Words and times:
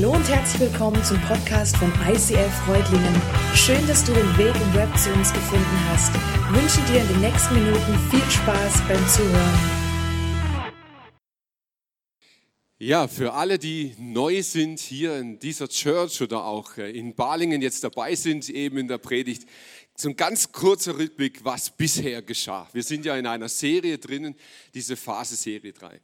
Hallo 0.00 0.12
und 0.12 0.28
herzlich 0.28 0.70
willkommen 0.70 1.02
zum 1.02 1.20
Podcast 1.22 1.76
von 1.76 1.92
ICF 2.08 2.54
Freudlingen. 2.64 3.20
Schön, 3.52 3.84
dass 3.88 4.04
du 4.04 4.12
den 4.12 4.38
Weg 4.38 4.54
im 4.54 4.74
Web 4.74 4.96
zu 4.96 5.12
uns 5.12 5.32
gefunden 5.32 5.88
hast. 5.88 6.14
Ich 6.14 6.62
wünsche 6.62 6.92
dir 6.92 7.00
in 7.00 7.08
den 7.08 7.20
nächsten 7.20 7.54
Minuten 7.54 7.98
viel 8.08 8.30
Spaß 8.30 8.80
beim 8.86 9.08
Zuhören. 9.08 9.58
Ja, 12.78 13.08
für 13.08 13.32
alle, 13.32 13.58
die 13.58 13.96
neu 13.98 14.40
sind 14.44 14.78
hier 14.78 15.18
in 15.18 15.40
dieser 15.40 15.66
Church 15.66 16.22
oder 16.22 16.44
auch 16.44 16.76
äh, 16.76 16.96
in 16.96 17.16
Balingen 17.16 17.60
jetzt 17.60 17.82
dabei 17.82 18.14
sind, 18.14 18.48
eben 18.50 18.78
in 18.78 18.86
der 18.86 18.98
Predigt, 18.98 19.48
so 19.96 20.10
ein 20.10 20.14
ganz 20.14 20.52
kurzer 20.52 20.96
Rückblick, 20.96 21.44
was 21.44 21.70
bisher 21.70 22.22
geschah. 22.22 22.68
Wir 22.72 22.84
sind 22.84 23.04
ja 23.04 23.16
in 23.16 23.26
einer 23.26 23.48
Serie 23.48 23.98
drinnen, 23.98 24.36
diese 24.72 24.94
Phase 24.94 25.34
Serie 25.34 25.72
3. 25.72 26.00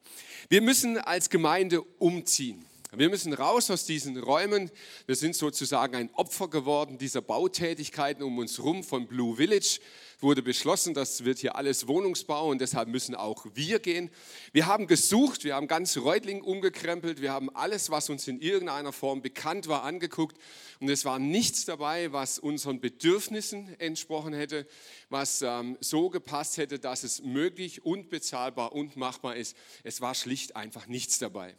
Wir 0.48 0.62
müssen 0.62 0.98
als 0.98 1.30
Gemeinde 1.30 1.80
umziehen. 1.80 2.66
Wir 2.96 3.08
müssen 3.08 3.32
raus 3.32 3.72
aus 3.72 3.86
diesen 3.86 4.16
Räumen. 4.16 4.70
Wir 5.06 5.16
sind 5.16 5.34
sozusagen 5.34 5.96
ein 5.96 6.10
Opfer 6.14 6.46
geworden 6.46 6.96
dieser 6.96 7.22
Bautätigkeiten 7.22 8.22
um 8.22 8.38
uns 8.38 8.58
herum 8.58 8.84
von 8.84 9.08
Blue 9.08 9.36
Village. 9.36 9.80
Wurde 10.20 10.42
beschlossen, 10.42 10.94
das 10.94 11.24
wird 11.24 11.38
hier 11.40 11.56
alles 11.56 11.88
Wohnungsbau 11.88 12.48
und 12.48 12.60
deshalb 12.60 12.88
müssen 12.88 13.16
auch 13.16 13.46
wir 13.54 13.80
gehen. 13.80 14.10
Wir 14.52 14.66
haben 14.66 14.86
gesucht, 14.86 15.42
wir 15.42 15.56
haben 15.56 15.66
ganz 15.66 15.96
Reutling 15.96 16.40
umgekrempelt, 16.40 17.20
wir 17.20 17.32
haben 17.32 17.50
alles, 17.54 17.90
was 17.90 18.08
uns 18.10 18.28
in 18.28 18.40
irgendeiner 18.40 18.92
Form 18.92 19.22
bekannt 19.22 19.66
war, 19.66 19.82
angeguckt 19.82 20.38
und 20.78 20.88
es 20.88 21.04
war 21.04 21.18
nichts 21.18 21.64
dabei, 21.64 22.12
was 22.12 22.38
unseren 22.38 22.80
Bedürfnissen 22.80 23.74
entsprochen 23.80 24.34
hätte, 24.34 24.68
was 25.10 25.42
ähm, 25.42 25.76
so 25.80 26.10
gepasst 26.10 26.58
hätte, 26.58 26.78
dass 26.78 27.02
es 27.02 27.22
möglich 27.22 27.84
und 27.84 28.08
bezahlbar 28.08 28.72
und 28.72 28.96
machbar 28.96 29.34
ist. 29.34 29.56
Es 29.82 30.00
war 30.00 30.14
schlicht 30.14 30.54
einfach 30.54 30.86
nichts 30.86 31.18
dabei. 31.18 31.56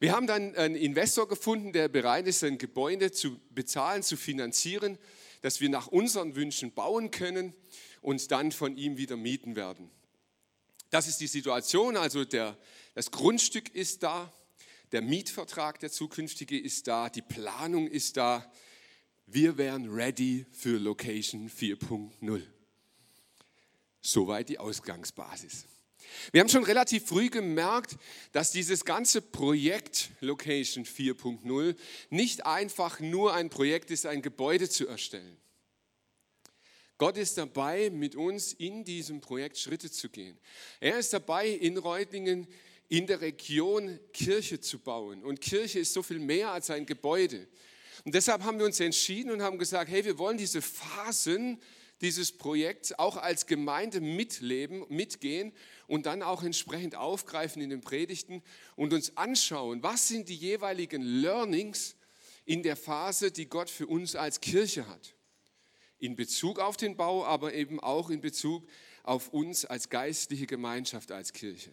Wir 0.00 0.12
haben 0.12 0.26
dann 0.26 0.56
einen 0.56 0.76
Investor 0.76 1.28
gefunden, 1.28 1.74
der 1.74 1.88
bereit 1.88 2.26
ist, 2.26 2.42
ein 2.42 2.56
Gebäude 2.56 3.12
zu 3.12 3.38
bezahlen, 3.50 4.02
zu 4.02 4.16
finanzieren, 4.16 4.96
dass 5.42 5.60
wir 5.60 5.68
nach 5.68 5.88
unseren 5.88 6.36
Wünschen 6.36 6.72
bauen 6.72 7.10
können 7.10 7.52
und 8.00 8.30
dann 8.30 8.50
von 8.50 8.78
ihm 8.78 8.96
wieder 8.96 9.18
mieten 9.18 9.56
werden. 9.56 9.90
Das 10.88 11.06
ist 11.06 11.20
die 11.20 11.26
Situation, 11.26 11.98
also 11.98 12.24
der, 12.24 12.56
das 12.94 13.10
Grundstück 13.10 13.74
ist 13.74 14.02
da, 14.02 14.32
der 14.90 15.02
Mietvertrag, 15.02 15.78
der 15.80 15.92
zukünftige 15.92 16.58
ist 16.58 16.88
da, 16.88 17.10
die 17.10 17.22
Planung 17.22 17.86
ist 17.86 18.16
da. 18.16 18.50
Wir 19.26 19.58
wären 19.58 19.90
ready 19.90 20.46
für 20.50 20.78
Location 20.78 21.50
4.0. 21.50 22.42
Soweit 24.00 24.48
die 24.48 24.58
Ausgangsbasis. 24.58 25.66
Wir 26.32 26.40
haben 26.40 26.48
schon 26.48 26.64
relativ 26.64 27.06
früh 27.06 27.28
gemerkt, 27.28 27.96
dass 28.32 28.52
dieses 28.52 28.84
ganze 28.84 29.20
Projekt 29.20 30.10
Location 30.20 30.84
4.0 30.84 31.76
nicht 32.10 32.46
einfach 32.46 33.00
nur 33.00 33.34
ein 33.34 33.50
Projekt 33.50 33.90
ist, 33.90 34.06
ein 34.06 34.22
Gebäude 34.22 34.68
zu 34.68 34.86
erstellen. 34.86 35.36
Gott 36.98 37.16
ist 37.16 37.38
dabei, 37.38 37.88
mit 37.88 38.14
uns 38.14 38.52
in 38.52 38.84
diesem 38.84 39.22
Projekt 39.22 39.56
Schritte 39.56 39.90
zu 39.90 40.10
gehen. 40.10 40.38
Er 40.80 40.98
ist 40.98 41.12
dabei, 41.12 41.48
in 41.48 41.78
Reutlingen 41.78 42.46
in 42.90 43.06
der 43.06 43.20
Region 43.20 43.98
Kirche 44.12 44.60
zu 44.60 44.78
bauen. 44.78 45.24
Und 45.24 45.40
Kirche 45.40 45.78
ist 45.78 45.94
so 45.94 46.02
viel 46.02 46.18
mehr 46.18 46.50
als 46.50 46.68
ein 46.70 46.84
Gebäude. 46.84 47.48
Und 48.04 48.14
deshalb 48.14 48.42
haben 48.42 48.58
wir 48.58 48.66
uns 48.66 48.80
entschieden 48.80 49.30
und 49.30 49.42
haben 49.42 49.58
gesagt, 49.58 49.90
hey, 49.90 50.04
wir 50.04 50.18
wollen 50.18 50.36
diese 50.36 50.60
Phasen 50.60 51.60
dieses 52.00 52.32
Projekts 52.32 52.92
auch 52.98 53.16
als 53.16 53.46
Gemeinde 53.46 54.00
mitleben, 54.00 54.84
mitgehen 54.88 55.52
und 55.86 56.06
dann 56.06 56.22
auch 56.22 56.42
entsprechend 56.42 56.94
aufgreifen 56.94 57.60
in 57.60 57.70
den 57.70 57.80
Predigten 57.80 58.42
und 58.76 58.92
uns 58.92 59.16
anschauen, 59.16 59.82
was 59.82 60.08
sind 60.08 60.28
die 60.28 60.36
jeweiligen 60.36 61.02
Learnings 61.02 61.96
in 62.44 62.62
der 62.62 62.76
Phase, 62.76 63.30
die 63.30 63.46
Gott 63.46 63.70
für 63.70 63.86
uns 63.86 64.16
als 64.16 64.40
Kirche 64.40 64.88
hat. 64.88 65.14
In 65.98 66.16
Bezug 66.16 66.58
auf 66.58 66.76
den 66.76 66.96
Bau, 66.96 67.24
aber 67.24 67.52
eben 67.52 67.78
auch 67.78 68.10
in 68.10 68.20
Bezug 68.20 68.66
auf 69.02 69.28
uns 69.28 69.64
als 69.64 69.90
geistliche 69.90 70.46
Gemeinschaft, 70.46 71.12
als 71.12 71.32
Kirche. 71.32 71.70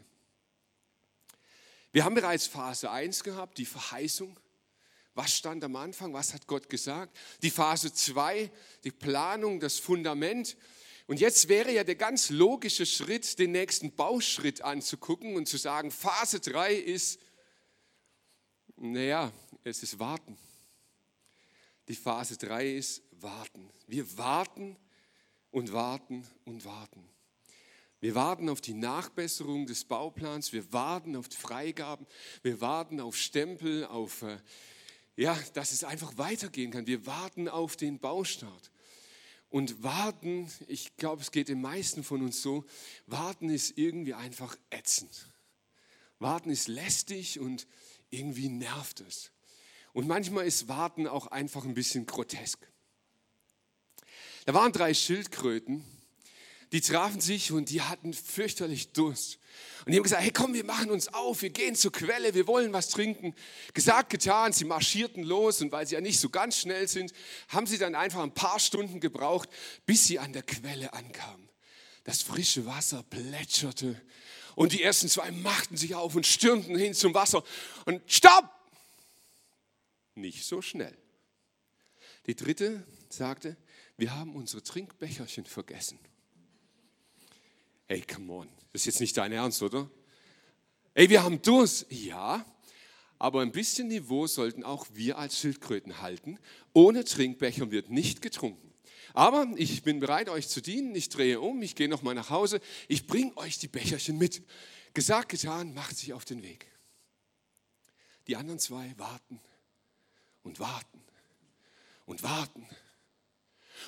Wir 1.91 2.03
haben 2.03 2.15
bereits 2.15 2.47
Phase 2.47 2.91
1 2.91 3.23
gehabt, 3.23 3.57
die 3.57 3.65
Verheißung. 3.65 4.37
Was 5.17 5.35
stand 5.35 5.63
am 5.63 5.75
Anfang? 5.75 6.13
Was 6.13 6.35
hat 6.35 6.45
Gott 6.45 6.69
gesagt? 6.69 7.17
Die 7.41 7.49
Phase 7.49 7.91
2, 7.91 8.51
die 8.83 8.91
Planung, 8.91 9.59
das 9.59 9.79
Fundament. 9.79 10.55
Und 11.07 11.19
jetzt 11.19 11.49
wäre 11.49 11.73
ja 11.73 11.83
der 11.83 11.95
ganz 11.95 12.29
logische 12.29 12.85
Schritt, 12.85 13.39
den 13.39 13.51
nächsten 13.51 13.95
Bauschritt 13.95 14.61
anzugucken 14.61 15.35
und 15.35 15.47
zu 15.47 15.57
sagen, 15.57 15.89
Phase 15.89 16.39
3 16.39 16.75
ist, 16.75 17.19
naja, 18.75 19.31
es 19.63 19.81
ist 19.81 19.97
Warten. 19.97 20.37
Die 21.87 21.95
Phase 21.95 22.37
3 22.37 22.75
ist 22.75 23.01
Warten. 23.13 23.71
Wir 23.87 24.19
warten 24.19 24.77
und 25.49 25.73
warten 25.73 26.27
und 26.45 26.63
warten. 26.63 27.09
Wir 28.01 28.13
warten 28.13 28.49
auf 28.49 28.61
die 28.61 28.75
Nachbesserung 28.75 29.65
des 29.65 29.83
Bauplans, 29.83 30.53
wir 30.53 30.71
warten 30.71 31.15
auf 31.15 31.25
Freigaben, 31.31 32.05
wir 32.43 32.61
warten 32.61 32.99
auf 32.99 33.17
Stempel, 33.17 33.83
auf 33.85 34.21
äh, 34.21 34.37
ja, 35.17 35.37
dass 35.53 35.71
es 35.71 35.83
einfach 35.83 36.17
weitergehen 36.17 36.71
kann. 36.71 36.87
Wir 36.87 37.05
warten 37.05 37.49
auf 37.49 37.75
den 37.75 37.99
Baustart. 37.99 38.71
Und 39.49 39.81
warten, 39.81 40.49
ich 40.67 40.95
glaube, 40.97 41.21
es 41.21 41.31
geht 41.31 41.47
den 41.47 41.61
meisten 41.61 42.03
von 42.03 42.21
uns 42.21 42.41
so, 42.41 42.65
warten 43.07 43.49
ist 43.49 43.77
irgendwie 43.77 44.13
einfach 44.13 44.55
ätzend. 44.69 45.27
Warten 46.19 46.49
ist 46.49 46.67
lästig 46.67 47.39
und 47.39 47.67
irgendwie 48.09 48.49
nervt 48.49 49.01
es. 49.01 49.31
Und 49.93 50.07
manchmal 50.07 50.45
ist 50.45 50.67
Warten 50.67 51.07
auch 51.07 51.27
einfach 51.27 51.65
ein 51.65 51.73
bisschen 51.73 52.05
grotesk. 52.05 52.71
Da 54.45 54.53
waren 54.53 54.71
drei 54.71 54.93
Schildkröten 54.93 55.83
die 56.71 56.81
trafen 56.81 57.21
sich 57.21 57.51
und 57.51 57.69
die 57.69 57.81
hatten 57.81 58.13
fürchterlich 58.13 58.91
Durst. 58.91 59.39
Und 59.85 59.91
die 59.91 59.97
haben 59.97 60.03
gesagt, 60.03 60.21
hey 60.21 60.31
komm, 60.31 60.53
wir 60.53 60.65
machen 60.65 60.91
uns 60.91 61.13
auf, 61.13 61.41
wir 61.41 61.49
gehen 61.49 61.75
zur 61.75 61.91
Quelle, 61.91 62.33
wir 62.33 62.45
wollen 62.47 62.73
was 62.73 62.89
trinken. 62.89 63.33
Gesagt, 63.73 64.09
getan, 64.09 64.51
sie 64.51 64.65
marschierten 64.65 65.23
los 65.23 65.61
und 65.61 65.71
weil 65.71 65.87
sie 65.87 65.95
ja 65.95 66.01
nicht 66.01 66.19
so 66.19 66.29
ganz 66.29 66.57
schnell 66.57 66.87
sind, 66.87 67.13
haben 67.47 67.67
sie 67.67 67.77
dann 67.77 67.95
einfach 67.95 68.21
ein 68.21 68.33
paar 68.33 68.59
Stunden 68.59 68.99
gebraucht, 68.99 69.49
bis 69.85 70.05
sie 70.05 70.19
an 70.19 70.33
der 70.33 70.43
Quelle 70.43 70.93
ankamen. 70.93 71.47
Das 72.03 72.21
frische 72.21 72.65
Wasser 72.65 73.03
plätscherte 73.03 74.01
und 74.55 74.73
die 74.73 74.83
ersten 74.83 75.07
zwei 75.07 75.31
machten 75.31 75.77
sich 75.77 75.95
auf 75.95 76.15
und 76.15 76.25
stürmten 76.25 76.77
hin 76.77 76.93
zum 76.93 77.13
Wasser 77.13 77.43
und 77.85 78.01
stopp! 78.11 78.49
Nicht 80.15 80.43
so 80.45 80.61
schnell. 80.61 80.97
Die 82.25 82.35
dritte 82.35 82.85
sagte, 83.09 83.55
wir 83.97 84.15
haben 84.15 84.35
unsere 84.35 84.63
Trinkbecherchen 84.63 85.45
vergessen. 85.45 85.99
Ey, 87.87 88.01
come 88.01 88.33
on, 88.33 88.49
das 88.73 88.81
ist 88.81 88.85
jetzt 88.85 88.99
nicht 88.99 89.17
dein 89.17 89.31
Ernst, 89.31 89.61
oder? 89.63 89.89
Ey, 90.93 91.09
wir 91.09 91.23
haben 91.23 91.41
Durst. 91.41 91.85
Ja, 91.89 92.45
aber 93.19 93.41
ein 93.41 93.51
bisschen 93.51 93.87
Niveau 93.87 94.27
sollten 94.27 94.63
auch 94.63 94.87
wir 94.93 95.17
als 95.17 95.39
Schildkröten 95.39 96.01
halten. 96.01 96.37
Ohne 96.73 97.03
Trinkbecher 97.03 97.71
wird 97.71 97.89
nicht 97.89 98.21
getrunken. 98.21 98.73
Aber 99.13 99.47
ich 99.55 99.83
bin 99.83 99.99
bereit, 99.99 100.29
euch 100.29 100.47
zu 100.47 100.61
dienen. 100.61 100.93
Ich 100.95 101.09
drehe 101.09 101.39
um, 101.39 101.61
ich 101.61 101.75
gehe 101.75 101.87
nochmal 101.87 102.13
nach 102.13 102.29
Hause. 102.29 102.59
Ich 102.87 103.07
bringe 103.07 103.35
euch 103.37 103.57
die 103.57 103.67
Becherchen 103.67 104.17
mit. 104.17 104.43
Gesagt, 104.93 105.29
getan, 105.29 105.73
macht 105.73 105.97
sich 105.97 106.13
auf 106.13 106.25
den 106.25 106.43
Weg. 106.43 106.67
Die 108.27 108.35
anderen 108.35 108.59
zwei 108.59 108.93
warten 108.97 109.39
und 110.43 110.59
warten 110.59 111.01
und 112.05 112.21
warten 112.21 112.67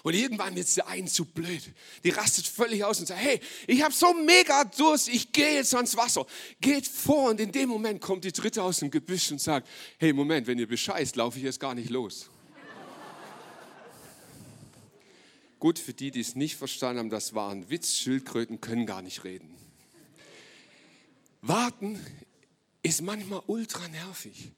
und 0.03 0.13
irgendwann 0.13 0.55
wird 0.55 0.75
der 0.77 0.87
einen 0.87 1.07
zu 1.07 1.25
blöd. 1.25 1.63
Die 2.03 2.09
rastet 2.09 2.47
völlig 2.47 2.83
aus 2.83 2.99
und 2.99 3.07
sagt, 3.07 3.21
hey, 3.21 3.39
ich 3.67 3.81
habe 3.81 3.93
so 3.93 4.13
mega 4.13 4.63
Durst, 4.63 5.07
ich 5.07 5.31
gehe 5.31 5.55
jetzt 5.55 5.73
ans 5.75 5.95
Wasser. 5.95 6.25
Geht 6.61 6.87
vor 6.87 7.29
und 7.29 7.39
in 7.39 7.51
dem 7.51 7.69
Moment 7.69 8.01
kommt 8.01 8.23
die 8.23 8.31
dritte 8.31 8.63
aus 8.63 8.79
dem 8.79 8.91
Gebüsch 8.91 9.31
und 9.31 9.41
sagt, 9.41 9.67
hey, 9.97 10.13
Moment, 10.13 10.47
wenn 10.47 10.59
ihr 10.59 10.67
bescheißt, 10.67 11.15
laufe 11.15 11.37
ich 11.37 11.43
jetzt 11.43 11.59
gar 11.59 11.75
nicht 11.75 11.89
los. 11.89 12.29
Gut, 15.59 15.77
für 15.77 15.93
die, 15.93 16.09
die 16.09 16.21
es 16.21 16.35
nicht 16.35 16.55
verstanden 16.55 16.99
haben, 16.99 17.09
das 17.09 17.33
war 17.33 17.51
ein 17.51 17.69
Witz. 17.69 17.95
Schildkröten 17.95 18.61
können 18.61 18.85
gar 18.85 19.01
nicht 19.01 19.25
reden. 19.25 19.53
Warten 21.41 21.99
ist 22.81 23.01
manchmal 23.01 23.41
ultra 23.47 23.87
nervig. 23.89 24.53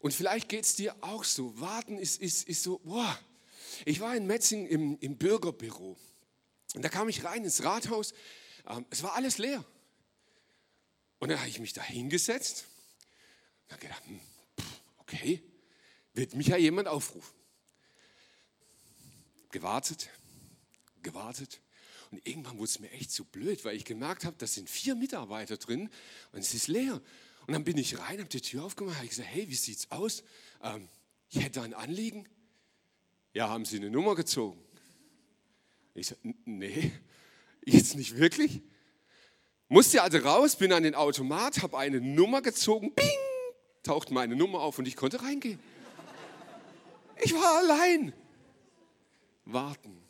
Und 0.00 0.12
vielleicht 0.12 0.48
geht 0.48 0.64
es 0.64 0.74
dir 0.74 0.94
auch 1.00 1.24
so. 1.24 1.58
Warten 1.60 1.98
ist, 1.98 2.20
ist, 2.20 2.48
ist 2.48 2.64
so, 2.64 2.80
boah, 2.84 3.18
ich 3.84 4.00
war 4.00 4.16
in 4.16 4.26
Metzing 4.26 4.66
im, 4.66 4.98
im 5.00 5.16
Bürgerbüro. 5.16 5.96
Und 6.74 6.82
da 6.82 6.88
kam 6.88 7.08
ich 7.08 7.24
rein 7.24 7.44
ins 7.44 7.62
Rathaus. 7.64 8.14
Ähm, 8.66 8.84
es 8.90 9.02
war 9.02 9.14
alles 9.14 9.38
leer. 9.38 9.64
Und 11.18 11.28
dann 11.30 11.38
habe 11.38 11.48
ich 11.48 11.60
mich 11.60 11.72
da 11.72 11.82
hingesetzt 11.82 12.66
und 13.66 13.72
habe 13.72 13.82
gedacht, 13.82 14.02
hm, 14.06 14.20
okay, 14.98 15.42
wird 16.12 16.34
mich 16.34 16.48
ja 16.48 16.56
jemand 16.56 16.88
aufrufen. 16.88 17.34
Gewartet, 19.50 20.10
gewartet. 21.02 21.60
Und 22.10 22.26
irgendwann 22.26 22.58
wurde 22.58 22.70
es 22.70 22.78
mir 22.78 22.90
echt 22.90 23.10
zu 23.10 23.24
blöd, 23.24 23.64
weil 23.64 23.76
ich 23.76 23.84
gemerkt 23.84 24.24
habe, 24.24 24.36
da 24.38 24.46
sind 24.46 24.68
vier 24.68 24.94
Mitarbeiter 24.94 25.56
drin 25.56 25.90
und 26.32 26.40
es 26.40 26.54
ist 26.54 26.68
leer. 26.68 27.00
Und 27.46 27.52
dann 27.52 27.64
bin 27.64 27.76
ich 27.76 27.98
rein, 27.98 28.18
habe 28.18 28.28
die 28.28 28.40
Tür 28.40 28.64
aufgemacht, 28.64 28.96
habe 28.96 29.08
gesagt, 29.08 29.28
hey, 29.28 29.48
wie 29.48 29.54
sieht's 29.54 29.90
aus? 29.90 30.22
Ähm, 30.62 30.88
ich 31.30 31.42
hätte 31.42 31.62
ein 31.62 31.74
Anliegen. 31.74 32.28
Ja, 33.34 33.48
haben 33.48 33.64
Sie 33.64 33.78
eine 33.78 33.90
Nummer 33.90 34.14
gezogen? 34.14 34.60
Ich 35.92 36.06
sage, 36.06 36.20
nee, 36.44 36.92
jetzt 37.66 37.96
nicht 37.96 38.16
wirklich. 38.16 38.62
Musste 39.68 40.02
also 40.02 40.18
raus, 40.18 40.54
bin 40.54 40.72
an 40.72 40.84
den 40.84 40.94
Automat, 40.94 41.60
habe 41.60 41.76
eine 41.76 42.00
Nummer 42.00 42.42
gezogen, 42.42 42.94
bing, 42.94 43.08
taucht 43.82 44.12
meine 44.12 44.36
Nummer 44.36 44.60
auf 44.60 44.78
und 44.78 44.86
ich 44.86 44.94
konnte 44.94 45.20
reingehen. 45.20 45.58
Ich 47.24 47.34
war 47.34 47.58
allein. 47.58 48.12
Warten. 49.44 50.00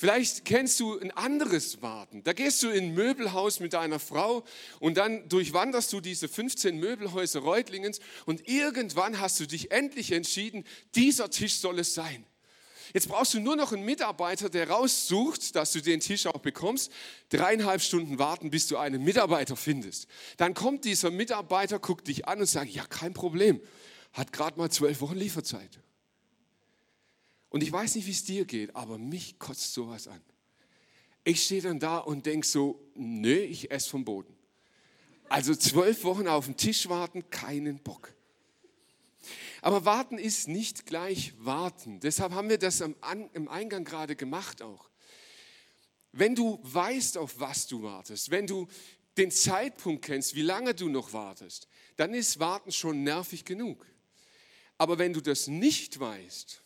Vielleicht 0.00 0.46
kennst 0.46 0.80
du 0.80 0.98
ein 0.98 1.10
anderes 1.10 1.82
Warten. 1.82 2.24
Da 2.24 2.32
gehst 2.32 2.62
du 2.62 2.70
in 2.70 2.84
ein 2.84 2.94
Möbelhaus 2.94 3.60
mit 3.60 3.74
deiner 3.74 3.98
Frau 3.98 4.44
und 4.78 4.96
dann 4.96 5.28
durchwanderst 5.28 5.92
du 5.92 6.00
diese 6.00 6.26
15 6.26 6.78
Möbelhäuser 6.78 7.40
Reutlingens 7.40 8.00
und 8.24 8.48
irgendwann 8.48 9.20
hast 9.20 9.38
du 9.40 9.46
dich 9.46 9.72
endlich 9.72 10.12
entschieden, 10.12 10.64
dieser 10.94 11.28
Tisch 11.28 11.56
soll 11.56 11.80
es 11.80 11.92
sein. 11.92 12.24
Jetzt 12.94 13.10
brauchst 13.10 13.34
du 13.34 13.40
nur 13.40 13.56
noch 13.56 13.74
einen 13.74 13.84
Mitarbeiter, 13.84 14.48
der 14.48 14.70
raussucht, 14.70 15.54
dass 15.54 15.72
du 15.72 15.82
den 15.82 16.00
Tisch 16.00 16.26
auch 16.26 16.40
bekommst. 16.40 16.90
Dreieinhalb 17.28 17.82
Stunden 17.82 18.18
warten, 18.18 18.48
bis 18.48 18.68
du 18.68 18.78
einen 18.78 19.04
Mitarbeiter 19.04 19.54
findest. 19.54 20.06
Dann 20.38 20.54
kommt 20.54 20.86
dieser 20.86 21.10
Mitarbeiter, 21.10 21.78
guckt 21.78 22.08
dich 22.08 22.26
an 22.26 22.40
und 22.40 22.46
sagt, 22.46 22.70
ja, 22.70 22.86
kein 22.86 23.12
Problem. 23.12 23.60
Hat 24.14 24.32
gerade 24.32 24.58
mal 24.58 24.70
zwölf 24.70 25.02
Wochen 25.02 25.16
Lieferzeit. 25.16 25.78
Und 27.50 27.62
ich 27.62 27.70
weiß 27.70 27.96
nicht, 27.96 28.06
wie 28.06 28.12
es 28.12 28.24
dir 28.24 28.44
geht, 28.44 28.74
aber 28.74 28.96
mich 28.96 29.38
kotzt 29.38 29.74
sowas 29.74 30.08
an. 30.08 30.22
Ich 31.24 31.44
stehe 31.44 31.60
dann 31.60 31.78
da 31.78 31.98
und 31.98 32.24
denke 32.24 32.46
so, 32.46 32.80
nö, 32.94 33.34
ich 33.34 33.70
esse 33.70 33.90
vom 33.90 34.04
Boden. 34.04 34.34
Also 35.28 35.54
zwölf 35.54 36.02
Wochen 36.04 36.26
auf 36.26 36.46
den 36.46 36.56
Tisch 36.56 36.88
warten, 36.88 37.28
keinen 37.30 37.78
Bock. 37.80 38.14
Aber 39.62 39.84
warten 39.84 40.16
ist 40.16 40.48
nicht 40.48 40.86
gleich 40.86 41.34
warten. 41.38 42.00
Deshalb 42.00 42.32
haben 42.32 42.48
wir 42.48 42.58
das 42.58 42.80
im 42.80 42.96
Eingang 43.48 43.84
gerade 43.84 44.16
gemacht 44.16 44.62
auch. 44.62 44.88
Wenn 46.12 46.34
du 46.34 46.58
weißt, 46.62 47.18
auf 47.18 47.38
was 47.38 47.66
du 47.66 47.82
wartest, 47.82 48.30
wenn 48.30 48.46
du 48.46 48.66
den 49.16 49.30
Zeitpunkt 49.30 50.04
kennst, 50.04 50.34
wie 50.34 50.42
lange 50.42 50.74
du 50.74 50.88
noch 50.88 51.12
wartest, 51.12 51.68
dann 51.96 52.14
ist 52.14 52.40
Warten 52.40 52.72
schon 52.72 53.04
nervig 53.04 53.44
genug. 53.44 53.86
Aber 54.78 54.98
wenn 54.98 55.12
du 55.12 55.20
das 55.20 55.46
nicht 55.46 56.00
weißt, 56.00 56.62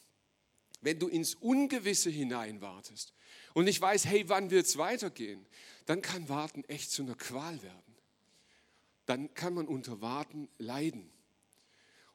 wenn 0.84 0.98
du 0.98 1.08
ins 1.08 1.34
Ungewisse 1.34 2.10
hinein 2.10 2.60
wartest 2.60 3.14
und 3.54 3.64
nicht 3.64 3.80
weißt, 3.80 4.04
hey, 4.06 4.28
wann 4.28 4.50
wird 4.50 4.66
es 4.66 4.76
weitergehen, 4.76 5.44
dann 5.86 6.02
kann 6.02 6.28
Warten 6.28 6.62
echt 6.64 6.90
zu 6.90 7.02
einer 7.02 7.14
Qual 7.14 7.62
werden. 7.62 7.96
Dann 9.06 9.32
kann 9.34 9.54
man 9.54 9.66
unter 9.66 10.00
Warten 10.00 10.48
leiden. 10.58 11.10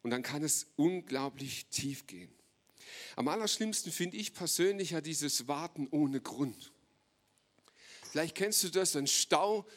Und 0.02 0.12
dann 0.12 0.24
kann 0.24 0.44
es 0.44 0.68
unglaublich 0.76 1.66
tief 1.68 2.08
gehen. 2.08 2.32
Am 3.16 3.28
allerschlimmsten 3.28 3.92
finde 3.92 4.18
ich 4.18 4.34
persönlich 4.34 4.92
ja 4.92 5.02
dieses 5.02 5.48
Warten 5.48 5.88
ohne 5.92 6.22
Grund. 6.22 6.72
Vielleicht 8.12 8.36
kennst 8.36 8.64
du 8.64 8.70
das, 8.70 8.96
ein 8.96 9.08
Stau, 9.08 9.68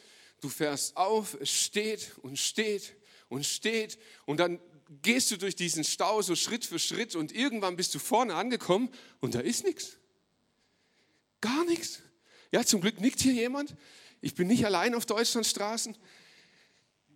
du 0.40 0.48
fährst 0.48 0.96
auf, 0.96 1.34
es 1.40 1.50
steht 1.50 2.12
und 2.22 2.38
steht 2.38 2.94
und 3.28 3.44
steht 3.44 3.98
und 4.26 4.38
dann 4.38 4.60
gehst 5.00 5.30
du 5.30 5.36
durch 5.36 5.56
diesen 5.56 5.84
Stau 5.84 6.20
so 6.22 6.36
Schritt 6.36 6.66
für 6.66 6.78
Schritt 6.78 7.14
und 7.14 7.32
irgendwann 7.32 7.76
bist 7.76 7.94
du 7.94 7.98
vorne 7.98 8.34
angekommen 8.34 8.90
und 9.20 9.34
da 9.34 9.40
ist 9.40 9.64
nichts. 9.64 9.96
Gar 11.40 11.64
nichts. 11.64 12.00
Ja, 12.50 12.64
zum 12.64 12.80
Glück 12.80 13.00
nickt 13.00 13.20
hier 13.20 13.32
jemand. 13.32 13.74
Ich 14.20 14.34
bin 14.34 14.48
nicht 14.48 14.66
allein 14.66 14.94
auf 14.94 15.06
Deutschlandstraßen. 15.06 15.96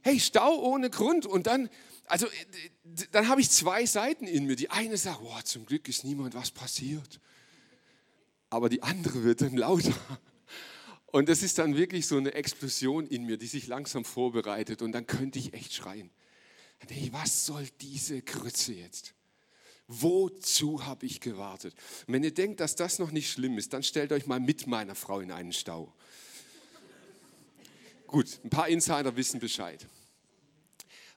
Hey, 0.00 0.19
Stau 0.20 0.61
ohne 0.62 0.88
Grund 0.90 1.26
und 1.26 1.46
dann 1.46 1.69
also 2.08 2.26
äh, 2.26 3.06
dann 3.12 3.28
habe 3.28 3.40
ich 3.40 3.50
zwei 3.50 3.84
Seiten 3.87 4.26
in 4.26 4.46
mir. 4.46 4.56
Die 4.56 4.70
eine 4.70 4.96
sagt, 4.96 5.20
boah, 5.20 5.44
zum 5.44 5.67
Glück 5.67 5.88
ist 5.88 6.05
niemand 6.05 6.34
was 6.34 6.50
passiert. 6.50 7.20
Aber 8.49 8.69
die 8.69 8.82
andere 8.82 9.25
wird 9.25 9.40
dann 9.40 9.56
lauter. 9.56 9.94
Und 11.06 11.29
das 11.29 11.43
ist 11.43 11.58
dann 11.58 11.76
wirklich 11.76 12.06
so 12.06 12.17
eine 12.17 12.34
Explosion 12.34 13.06
in 13.06 13.25
mir, 13.25 13.38
die 13.38 13.46
sich 13.46 13.67
langsam 13.67 14.05
vorbereitet. 14.05 14.82
Und 14.82 14.93
dann 14.93 15.06
könnte 15.06 15.38
ich 15.38 15.55
echt 15.55 15.72
schreien. 15.72 16.11
Hey, 16.88 17.08
was 17.12 17.46
soll 17.46 17.67
diese 17.81 18.23
Krütze 18.23 18.75
jetzt? 18.75 19.14
Wozu 19.88 20.84
habe 20.84 21.06
ich 21.06 21.20
gewartet? 21.20 21.75
Und 22.06 22.14
wenn 22.14 22.25
ihr 22.25 22.34
denkt, 22.34 22.61
dass 22.61 22.75
das 22.75 22.99
noch 22.99 23.11
nicht 23.12 23.31
schlimm 23.31 23.56
ist, 23.58 23.73
dann 23.73 23.82
stellt 23.82 24.12
euch 24.12 24.26
mal 24.26 24.40
mit 24.40 24.67
meiner 24.67 24.94
Frau 24.94 25.20
in 25.20 25.31
einen 25.31 25.52
Stau. 25.52 25.93
Gut, 28.06 28.40
ein 28.44 28.50
paar 28.50 28.69
Insider 28.69 29.17
wissen 29.17 29.40
Bescheid. 29.40 29.87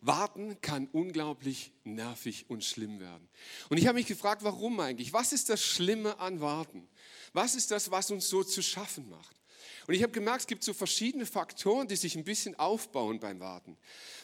Warten 0.01 0.61
kann 0.61 0.87
unglaublich 0.87 1.73
nervig 1.83 2.45
und 2.49 2.63
schlimm 2.63 2.99
werden. 2.99 3.27
Und 3.69 3.77
ich 3.77 3.87
habe 3.87 3.97
mich 3.97 4.07
gefragt, 4.07 4.43
warum 4.43 4.79
eigentlich? 4.79 5.13
Was 5.13 5.33
ist 5.33 5.49
das 5.49 5.61
Schlimme 5.61 6.19
an 6.19 6.39
Warten? 6.39 6.87
Was 7.33 7.55
ist 7.55 7.71
das, 7.71 7.91
was 7.91 8.09
uns 8.11 8.29
so 8.29 8.43
zu 8.43 8.61
schaffen 8.61 9.09
macht? 9.09 9.38
Und 9.87 9.93
ich 9.93 10.03
habe 10.03 10.11
gemerkt, 10.11 10.41
es 10.41 10.47
gibt 10.47 10.63
so 10.63 10.73
verschiedene 10.73 11.25
Faktoren, 11.25 11.87
die 11.87 11.95
sich 11.95 12.15
ein 12.15 12.23
bisschen 12.23 12.57
aufbauen 12.59 13.19
beim 13.19 13.39
Warten. 13.39 13.77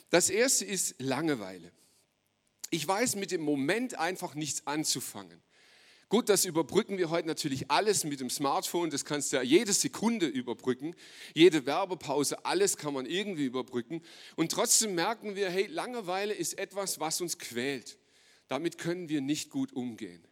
Das 0.10 0.30
erste 0.30 0.66
ist 0.66 0.96
Langeweile. 1.00 1.72
Ich 2.70 2.88
weiß 2.88 3.16
mit 3.16 3.32
dem 3.32 3.42
Moment 3.42 3.98
einfach 3.98 4.36
nichts 4.36 4.66
anzufangen. 4.68 5.42
Gut, 6.08 6.30
das 6.30 6.46
überbrücken 6.46 7.00
wir 7.00 7.10
heute 7.10 7.28
natürlich 7.28 7.72
alles 7.72 8.04
mit 8.04 8.20
dem 8.20 8.30
Smartphone. 8.30 8.92
Das 8.92 9.06
kannst 9.06 9.32
du 9.32 9.38
ja 9.38 9.42
jede 9.42 9.74
Sekunde 9.74 10.28
überbrücken. 10.28 10.96
Jede 11.34 11.66
Werbepause, 11.66 12.46
alles 12.46 12.78
kann 12.78 12.94
man 12.94 13.08
irgendwie 13.08 13.46
überbrücken. 13.46 14.04
Und 14.36 14.52
trotzdem 14.52 14.94
merken 14.94 15.36
wir, 15.36 15.50
hey, 15.50 15.66
Langeweile 15.66 16.34
ist 16.34 16.60
etwas, 16.60 17.00
was 17.00 17.22
uns 17.22 17.40
quält. 17.40 17.98
Damit 18.48 18.78
können 18.78 19.10
wir 19.10 19.22
nicht 19.22 19.50
gut 19.50 19.74
umgehen. 19.74 20.26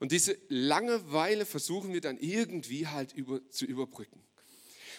Und 0.00 0.12
diese 0.12 0.36
Langeweile 0.48 1.46
versuchen 1.46 1.92
wir 1.92 2.00
dann 2.00 2.18
irgendwie 2.18 2.88
halt 2.88 3.12
über, 3.12 3.40
zu 3.50 3.66
überbrücken. 3.66 4.24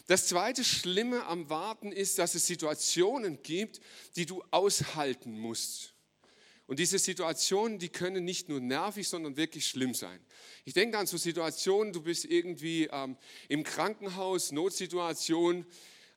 Das 0.07 0.27
zweite 0.27 0.63
Schlimme 0.63 1.25
am 1.25 1.50
Warten 1.50 1.92
ist, 1.92 2.19
dass 2.19 2.36
es 2.36 2.48
Situationen 2.48 3.42
gibt, 3.44 3.81
die 4.15 4.25
du 4.25 4.44
aushalten 4.51 5.39
musst. 5.39 5.94
Und 6.68 6.80
diese 6.80 7.00
Situationen, 7.00 7.80
die 7.80 7.89
können 7.89 8.24
nicht 8.24 8.48
nur 8.48 8.62
nervig, 8.62 9.09
sondern 9.09 9.36
wirklich 9.36 9.68
schlimm 9.68 9.94
sein. 9.94 10.19
Ich 10.65 10.74
denke 10.74 10.98
an 10.98 11.07
so 11.07 11.18
Situationen, 11.18 11.92
du 11.92 12.01
bist 12.01 12.24
irgendwie 12.24 12.88
ähm, 12.92 13.18
im 13.50 13.63
Krankenhaus, 13.63 14.51
Notsituation, 14.51 15.65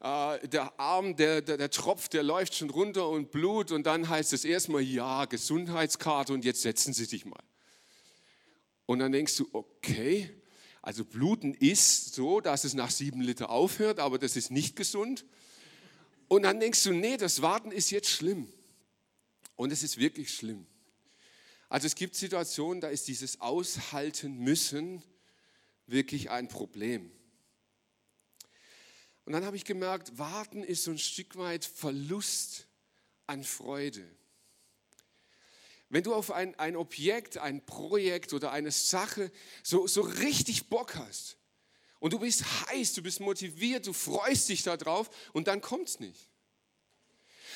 äh, 0.01 0.47
der 0.47 0.79
Arm, 0.79 1.17
der, 1.17 1.41
der, 1.41 1.57
der 1.57 1.71
Tropf, 1.71 2.09
der 2.09 2.23
läuft 2.23 2.55
schon 2.55 2.71
runter 2.71 3.09
und 3.09 3.31
Blut 3.31 3.73
und 3.73 3.85
dann 3.87 4.09
heißt 4.09 4.33
es 4.33 4.45
erstmal, 4.45 4.83
ja, 4.83 5.25
Gesundheitskarte 5.25 6.33
und 6.33 6.45
jetzt 6.45 6.63
setzen 6.63 6.93
Sie 6.93 7.07
sich 7.07 7.25
mal. 7.25 7.43
Und 8.87 8.99
dann 8.99 9.13
denkst 9.13 9.37
du, 9.37 9.49
okay, 9.53 10.31
also 10.83 11.05
Bluten 11.05 11.55
ist 11.55 12.15
so, 12.15 12.41
dass 12.41 12.65
es 12.65 12.75
nach 12.75 12.91
sieben 12.91 13.21
Liter 13.21 13.51
aufhört, 13.51 13.99
aber 13.99 14.19
das 14.19 14.37
ist 14.37 14.51
nicht 14.51 14.77
gesund. 14.77 15.25
Und 16.29 16.43
dann 16.43 16.61
denkst 16.61 16.83
du, 16.85 16.93
nee, 16.93 17.17
das 17.17 17.41
Warten 17.43 17.71
ist 17.71 17.91
jetzt 17.91 18.11
schlimm. 18.11 18.53
Und 19.57 19.73
es 19.73 19.83
ist 19.83 19.99
wirklich 19.99 20.35
schlimm. 20.35 20.67
Also 21.69 21.87
es 21.87 21.95
gibt 21.95 22.15
Situationen, 22.15 22.81
da 22.81 22.89
ist 22.89 23.09
dieses 23.09 23.41
Aushalten 23.41 24.39
müssen 24.39 25.03
wirklich 25.87 26.31
ein 26.31 26.49
Problem. 26.49 27.11
Und 29.25 29.33
dann 29.33 29.45
habe 29.45 29.57
ich 29.57 29.65
gemerkt, 29.65 30.19
warten 30.19 30.63
ist 30.63 30.85
so 30.85 30.91
ein 30.91 30.99
Stück 30.99 31.37
weit 31.37 31.65
Verlust 31.65 32.69
an 33.27 33.43
Freude. 33.43 34.07
Wenn 35.89 36.03
du 36.03 36.15
auf 36.15 36.31
ein, 36.31 36.59
ein 36.59 36.77
Objekt, 36.77 37.39
ein 37.39 37.65
Projekt 37.65 38.33
oder 38.33 38.53
eine 38.53 38.71
Sache 38.71 39.31
so, 39.63 39.87
so 39.87 40.01
richtig 40.01 40.69
Bock 40.69 40.97
hast 40.97 41.37
und 42.01 42.13
du 42.13 42.19
bist 42.19 42.45
heiß, 42.69 42.95
du 42.95 43.03
bist 43.03 43.21
motiviert, 43.21 43.87
du 43.87 43.93
freust 43.93 44.49
dich 44.49 44.63
darauf 44.63 45.11
und 45.33 45.47
dann 45.47 45.61
kommt 45.61 45.89
es 45.89 46.01
nicht 46.01 46.31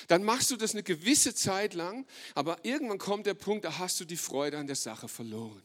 dann 0.06 0.22
machst 0.22 0.50
du 0.50 0.56
das 0.56 0.72
eine 0.72 0.82
gewisse 0.82 1.34
Zeit 1.34 1.74
lang, 1.74 2.06
aber 2.34 2.64
irgendwann 2.64 2.98
kommt 2.98 3.26
der 3.26 3.34
Punkt, 3.34 3.64
da 3.64 3.78
hast 3.78 4.00
du 4.00 4.04
die 4.04 4.16
Freude 4.16 4.58
an 4.58 4.66
der 4.66 4.76
Sache 4.76 5.08
verloren. 5.08 5.62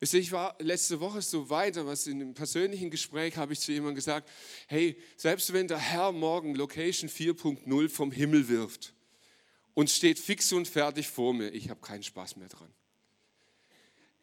Ich 0.00 0.32
war 0.32 0.54
letzte 0.58 1.00
Woche 1.00 1.22
so 1.22 1.48
weiter, 1.48 1.86
was 1.86 2.06
in 2.06 2.20
einem 2.20 2.34
persönlichen 2.34 2.90
Gespräch 2.90 3.36
habe 3.36 3.54
ich 3.54 3.60
zu 3.60 3.72
jemandem 3.72 3.94
gesagt, 3.94 4.28
hey, 4.66 5.00
selbst 5.16 5.52
wenn 5.52 5.66
der 5.66 5.78
Herr 5.78 6.12
morgen 6.12 6.54
Location 6.54 7.08
4.0 7.08 7.88
vom 7.88 8.12
Himmel 8.12 8.48
wirft 8.48 8.93
und 9.74 9.90
steht 9.90 10.18
fix 10.18 10.52
und 10.52 10.68
fertig 10.68 11.08
vor 11.08 11.34
mir, 11.34 11.50
ich 11.50 11.68
habe 11.70 11.80
keinen 11.80 12.02
Spaß 12.02 12.36
mehr 12.36 12.48
dran. 12.48 12.72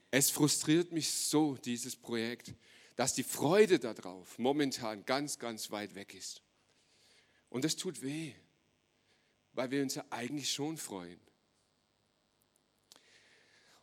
Es 0.10 0.30
frustriert 0.30 0.92
mich 0.92 1.12
so, 1.12 1.56
dieses 1.56 1.96
Projekt, 1.96 2.54
dass 2.96 3.14
die 3.14 3.24
Freude 3.24 3.80
darauf 3.80 4.38
momentan 4.38 5.06
ganz, 5.06 5.40
ganz 5.40 5.72
weit 5.72 5.96
weg 5.96 6.14
ist. 6.14 6.42
Und 7.50 7.64
das 7.64 7.76
tut 7.76 8.02
weh 8.02 8.34
weil 9.54 9.72
wir 9.72 9.82
uns 9.82 9.96
ja 9.96 10.06
eigentlich 10.10 10.52
schon 10.52 10.78
freuen. 10.78 11.20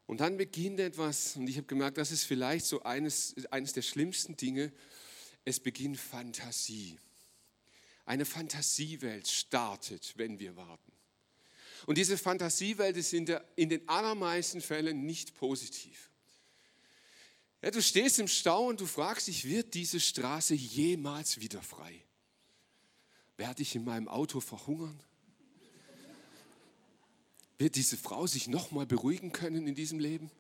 Und 0.07 0.21
dann 0.21 0.39
beginnt 0.39 0.81
etwas, 0.81 1.37
und 1.37 1.49
ich 1.49 1.57
habe 1.59 1.67
gemerkt, 1.67 1.99
das 1.99 2.11
ist 2.11 2.25
vielleicht 2.25 2.65
so 2.65 2.83
eines, 2.83 3.35
eines 3.51 3.75
der 3.75 3.83
schlimmsten 3.83 4.37
Dinge, 4.37 4.73
es 5.45 5.61
beginnt 5.61 5.99
Fantasie. 5.99 6.99
Eine 8.07 8.25
Fantasiewelt 8.25 9.29
startet, 9.29 10.15
wenn 10.17 10.39
wir 10.39 10.57
warten. 10.57 10.93
Und 11.89 11.97
diese 11.97 12.19
Fantasiewelt 12.19 12.99
ist 12.99 13.15
in, 13.15 13.27
in 13.57 13.71
den 13.71 13.89
allermeisten 13.89 14.61
Fällen 14.61 15.07
nicht 15.07 15.35
positiv. 15.35 16.11
Ja, 17.63 17.71
du 17.71 17.81
stehst 17.81 18.19
im 18.19 18.29
Stau 18.29 18.67
und 18.67 18.83
du 18.83 18.85
fragst 18.85 19.27
dich, 19.27 19.47
wird 19.47 19.73
diese 19.73 19.99
Straße 19.99 20.55
jemals 20.55 21.41
wieder 21.41 21.63
frei? 21.63 22.05
Werde 23.39 23.63
ich 23.63 23.75
in 23.75 23.85
meinem 23.85 24.07
Auto 24.07 24.41
verhungern? 24.41 25.01
Wird 27.57 27.75
diese 27.75 27.97
Frau 27.97 28.27
sich 28.27 28.49
nochmal 28.49 28.85
beruhigen 28.85 29.33
können 29.33 29.67
in 29.67 29.75
diesem 29.75 29.99
Leben? 29.99 30.31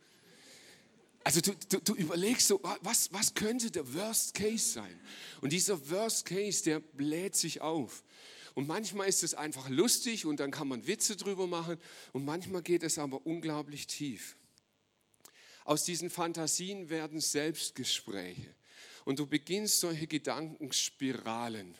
Also 1.24 1.40
du, 1.40 1.54
du, 1.70 1.80
du, 1.80 1.94
überlegst 1.94 2.46
so, 2.46 2.60
was, 2.82 3.10
was 3.10 3.32
könnte 3.32 3.70
der 3.70 3.94
Worst 3.94 4.34
Case 4.34 4.72
sein? 4.72 5.00
Und 5.40 5.54
dieser 5.54 5.88
Worst 5.88 6.26
Case, 6.26 6.62
der 6.62 6.80
bläht 6.80 7.36
sich 7.36 7.62
auf. 7.62 8.04
Und 8.58 8.66
manchmal 8.66 9.06
ist 9.08 9.22
es 9.22 9.34
einfach 9.34 9.68
lustig 9.68 10.26
und 10.26 10.40
dann 10.40 10.50
kann 10.50 10.66
man 10.66 10.88
Witze 10.88 11.14
drüber 11.14 11.46
machen 11.46 11.76
und 12.12 12.24
manchmal 12.24 12.60
geht 12.60 12.82
es 12.82 12.98
aber 12.98 13.24
unglaublich 13.24 13.86
tief. 13.86 14.36
Aus 15.64 15.84
diesen 15.84 16.10
Fantasien 16.10 16.90
werden 16.90 17.20
Selbstgespräche 17.20 18.52
und 19.04 19.20
du 19.20 19.28
beginnst 19.28 19.78
solche 19.78 20.08
Gedankenspiralen. 20.08 21.76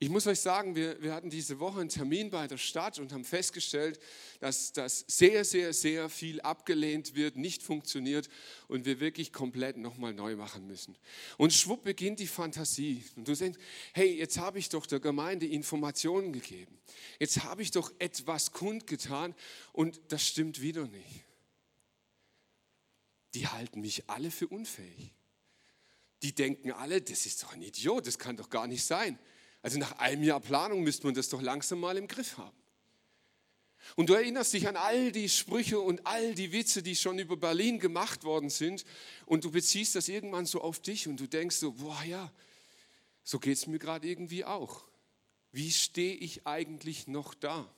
Ich 0.00 0.10
muss 0.10 0.28
euch 0.28 0.38
sagen, 0.38 0.76
wir, 0.76 1.02
wir 1.02 1.12
hatten 1.12 1.28
diese 1.28 1.58
Woche 1.58 1.80
einen 1.80 1.88
Termin 1.88 2.30
bei 2.30 2.46
der 2.46 2.56
Stadt 2.56 3.00
und 3.00 3.12
haben 3.12 3.24
festgestellt, 3.24 3.98
dass 4.38 4.72
das 4.72 5.04
sehr, 5.08 5.44
sehr, 5.44 5.72
sehr 5.72 6.08
viel 6.08 6.40
abgelehnt 6.40 7.16
wird, 7.16 7.36
nicht 7.36 7.64
funktioniert 7.64 8.28
und 8.68 8.84
wir 8.84 9.00
wirklich 9.00 9.32
komplett 9.32 9.76
nochmal 9.76 10.14
neu 10.14 10.36
machen 10.36 10.68
müssen. 10.68 10.96
Und 11.36 11.52
schwupp 11.52 11.82
beginnt 11.82 12.20
die 12.20 12.28
Fantasie. 12.28 13.02
Und 13.16 13.26
du 13.26 13.34
denkst, 13.34 13.58
hey, 13.92 14.16
jetzt 14.16 14.38
habe 14.38 14.60
ich 14.60 14.68
doch 14.68 14.86
der 14.86 15.00
Gemeinde 15.00 15.46
Informationen 15.46 16.32
gegeben. 16.32 16.78
Jetzt 17.18 17.42
habe 17.42 17.62
ich 17.62 17.72
doch 17.72 17.92
etwas 17.98 18.52
kundgetan 18.52 19.34
und 19.72 20.00
das 20.08 20.24
stimmt 20.24 20.62
wieder 20.62 20.86
nicht. 20.86 21.24
Die 23.34 23.48
halten 23.48 23.80
mich 23.80 24.08
alle 24.08 24.30
für 24.30 24.46
unfähig. 24.46 25.12
Die 26.22 26.36
denken 26.36 26.70
alle, 26.70 27.02
das 27.02 27.26
ist 27.26 27.42
doch 27.42 27.52
ein 27.52 27.62
Idiot, 27.62 28.06
das 28.06 28.20
kann 28.20 28.36
doch 28.36 28.48
gar 28.48 28.68
nicht 28.68 28.84
sein. 28.84 29.18
Also 29.62 29.78
nach 29.78 29.98
einem 29.98 30.22
Jahr 30.22 30.40
Planung 30.40 30.82
müsste 30.82 31.06
man 31.06 31.14
das 31.14 31.28
doch 31.28 31.42
langsam 31.42 31.80
mal 31.80 31.96
im 31.96 32.08
Griff 32.08 32.38
haben. 32.38 32.56
Und 33.96 34.10
du 34.10 34.14
erinnerst 34.14 34.52
dich 34.52 34.68
an 34.68 34.76
all 34.76 35.12
die 35.12 35.28
Sprüche 35.28 35.80
und 35.80 36.06
all 36.06 36.34
die 36.34 36.52
Witze, 36.52 36.82
die 36.82 36.94
schon 36.94 37.18
über 37.18 37.36
Berlin 37.36 37.78
gemacht 37.78 38.24
worden 38.24 38.50
sind. 38.50 38.84
Und 39.26 39.44
du 39.44 39.50
beziehst 39.50 39.94
das 39.94 40.08
irgendwann 40.08 40.46
so 40.46 40.60
auf 40.60 40.80
dich 40.80 41.08
und 41.08 41.18
du 41.18 41.26
denkst 41.26 41.56
so, 41.56 41.72
boah 41.72 42.02
ja, 42.04 42.30
so 43.24 43.38
geht 43.38 43.56
es 43.56 43.66
mir 43.66 43.78
gerade 43.78 44.06
irgendwie 44.06 44.44
auch. 44.44 44.84
Wie 45.52 45.70
stehe 45.70 46.14
ich 46.14 46.46
eigentlich 46.46 47.06
noch 47.06 47.34
da? 47.34 47.68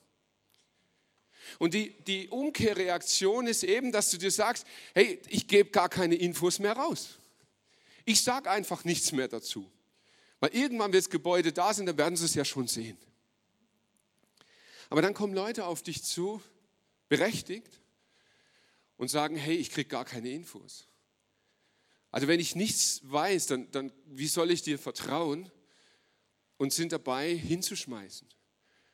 Und 1.59 1.75
die, 1.75 1.95
die 2.05 2.29
Umkehrreaktion 2.29 3.47
ist 3.47 3.65
eben, 3.65 3.93
dass 3.93 4.11
du 4.11 4.19
dir 4.19 4.31
sagst, 4.31 4.67
hey, 4.95 5.21
ich 5.29 5.47
gebe 5.47 5.71
gar 5.71 5.89
keine 5.89 6.17
Infos 6.17 6.59
mehr 6.59 6.75
raus. 6.75 7.19
Ich 8.05 8.23
sage 8.23 8.51
einfach 8.51 8.85
nichts 8.85 9.13
mehr 9.13 9.29
dazu. 9.29 9.71
Weil 10.41 10.55
irgendwann 10.55 10.93
wird 10.93 11.05
das 11.05 11.11
Gebäude 11.11 11.53
da 11.53 11.73
sein, 11.73 11.87
dann 11.87 11.99
werden 11.99 12.17
sie 12.17 12.25
es 12.25 12.35
ja 12.35 12.45
schon 12.45 12.67
sehen. 12.67 12.99
Aber 14.89 15.03
dann 15.03 15.15
kommen 15.15 15.35
Leute 15.35 15.67
auf 15.67 15.83
dich 15.83 16.03
zu, 16.03 16.43
berechtigt, 17.09 17.81
und 18.97 19.09
sagen, 19.09 19.37
hey, 19.37 19.57
ich 19.57 19.71
kriege 19.71 19.89
gar 19.89 20.05
keine 20.05 20.31
Infos. 20.31 20.87
Also 22.11 22.27
wenn 22.27 22.41
ich 22.41 22.55
nichts 22.55 23.01
weiß, 23.05 23.47
dann, 23.47 23.71
dann 23.71 23.93
wie 24.07 24.27
soll 24.27 24.51
ich 24.51 24.63
dir 24.63 24.79
vertrauen 24.79 25.51
und 26.59 26.73
sind 26.73 26.93
dabei 26.93 27.35
hinzuschmeißen? 27.35 28.29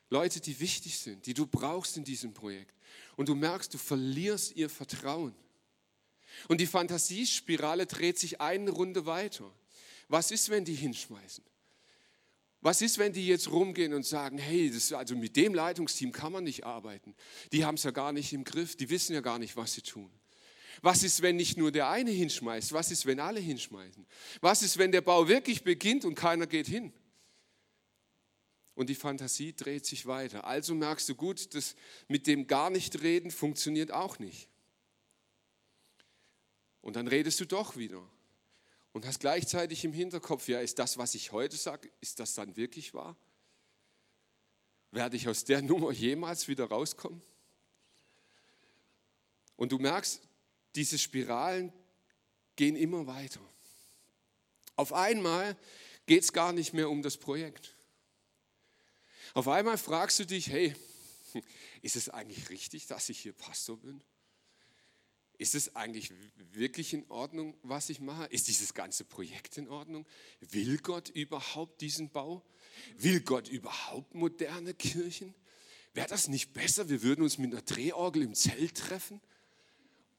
Leute, 0.09 0.39
die 0.39 0.59
wichtig 0.59 0.99
sind, 0.99 1.25
die 1.25 1.33
du 1.33 1.45
brauchst 1.45 1.97
in 1.97 2.03
diesem 2.03 2.33
Projekt. 2.33 2.73
Und 3.17 3.27
du 3.27 3.35
merkst, 3.35 3.73
du 3.73 3.77
verlierst 3.77 4.55
ihr 4.55 4.69
Vertrauen. 4.69 5.35
Und 6.47 6.61
die 6.61 6.67
Fantasiespirale 6.67 7.85
dreht 7.85 8.17
sich 8.17 8.39
eine 8.39 8.71
Runde 8.71 9.05
weiter. 9.05 9.51
Was 10.07 10.31
ist, 10.31 10.49
wenn 10.49 10.65
die 10.65 10.75
hinschmeißen? 10.75 11.43
Was 12.61 12.81
ist, 12.81 12.97
wenn 12.97 13.13
die 13.13 13.27
jetzt 13.27 13.51
rumgehen 13.51 13.93
und 13.93 14.05
sagen, 14.05 14.37
hey, 14.37 14.71
das, 14.71 14.91
also 14.91 15.15
mit 15.15 15.35
dem 15.35 15.53
Leitungsteam 15.53 16.11
kann 16.11 16.31
man 16.31 16.43
nicht 16.43 16.65
arbeiten. 16.65 17.15
Die 17.51 17.65
haben 17.65 17.75
es 17.75 17.83
ja 17.83 17.91
gar 17.91 18.11
nicht 18.11 18.33
im 18.33 18.43
Griff, 18.43 18.75
die 18.75 18.89
wissen 18.89 19.13
ja 19.13 19.21
gar 19.21 19.39
nicht, 19.39 19.55
was 19.55 19.73
sie 19.73 19.81
tun. 19.81 20.11
Was 20.81 21.03
ist, 21.03 21.21
wenn 21.21 21.35
nicht 21.35 21.57
nur 21.57 21.71
der 21.71 21.89
eine 21.89 22.11
hinschmeißt? 22.11 22.73
Was 22.73 22.91
ist, 22.91 23.05
wenn 23.05 23.19
alle 23.19 23.39
hinschmeißen? 23.39 24.05
Was 24.41 24.63
ist, 24.63 24.77
wenn 24.77 24.91
der 24.91 25.01
Bau 25.01 25.27
wirklich 25.27 25.63
beginnt 25.63 26.05
und 26.05 26.15
keiner 26.15 26.47
geht 26.47 26.67
hin? 26.67 26.93
Und 28.75 28.89
die 28.89 28.95
Fantasie 28.95 29.53
dreht 29.53 29.85
sich 29.85 30.05
weiter. 30.05 30.45
Also 30.45 30.75
merkst 30.75 31.09
du 31.09 31.15
gut, 31.15 31.55
das 31.55 31.75
mit 32.07 32.27
dem 32.27 32.45
gar 32.45 32.69
nicht 32.69 33.01
reden 33.01 33.31
funktioniert 33.31 33.91
auch 33.91 34.19
nicht. 34.19 34.49
Und 36.81 36.95
dann 36.95 37.07
redest 37.07 37.39
du 37.39 37.45
doch 37.45 37.75
wieder 37.75 38.07
und 38.97 39.05
hast 39.05 39.19
gleichzeitig 39.19 39.85
im 39.85 39.93
Hinterkopf, 39.93 40.47
ja, 40.47 40.59
ist 40.59 40.79
das, 40.79 40.97
was 40.97 41.13
ich 41.13 41.31
heute 41.31 41.55
sage, 41.55 41.91
ist 42.01 42.19
das 42.19 42.33
dann 42.33 42.57
wirklich 42.57 42.95
wahr? 42.95 43.15
Werde 44.89 45.15
ich 45.15 45.27
aus 45.29 45.43
der 45.43 45.61
Nummer 45.61 45.91
jemals 45.91 46.47
wieder 46.47 46.65
rauskommen? 46.65 47.21
Und 49.55 49.71
du 49.71 49.77
merkst, 49.77 50.19
diese 50.73 50.97
Spiralen 50.97 51.71
gehen 52.55 52.75
immer 52.75 53.05
weiter. 53.05 53.39
Auf 54.75 54.93
einmal 54.93 55.55
geht 56.07 56.23
es 56.23 56.33
gar 56.33 56.51
nicht 56.51 56.73
mehr 56.73 56.89
um 56.89 57.03
das 57.03 57.17
Projekt. 57.17 57.75
Auf 59.35 59.47
einmal 59.47 59.77
fragst 59.77 60.17
du 60.17 60.25
dich, 60.25 60.49
hey, 60.49 60.75
ist 61.83 61.97
es 61.97 62.09
eigentlich 62.09 62.49
richtig, 62.49 62.87
dass 62.87 63.09
ich 63.09 63.19
hier 63.19 63.33
Pastor 63.33 63.77
bin? 63.77 64.01
Ist 65.37 65.55
es 65.55 65.75
eigentlich 65.75 66.11
wirklich 66.53 66.93
in 66.93 67.09
Ordnung, 67.09 67.55
was 67.61 67.89
ich 67.89 67.99
mache? 67.99 68.25
Ist 68.25 68.47
dieses 68.47 68.73
ganze 68.73 69.03
Projekt 69.03 69.57
in 69.57 69.67
Ordnung? 69.67 70.05
Will 70.39 70.79
Gott 70.79 71.09
überhaupt 71.09 71.81
diesen 71.81 72.09
Bau? 72.09 72.43
Will 72.97 73.21
Gott 73.21 73.47
überhaupt 73.47 74.15
moderne 74.15 74.73
Kirchen? 74.73 75.35
Wäre 75.93 76.07
das 76.07 76.27
nicht 76.27 76.53
besser, 76.53 76.89
wir 76.89 77.03
würden 77.03 77.23
uns 77.23 77.37
mit 77.37 77.51
einer 77.51 77.61
Drehorgel 77.61 78.23
im 78.23 78.33
Zelt 78.33 78.77
treffen? 78.77 79.21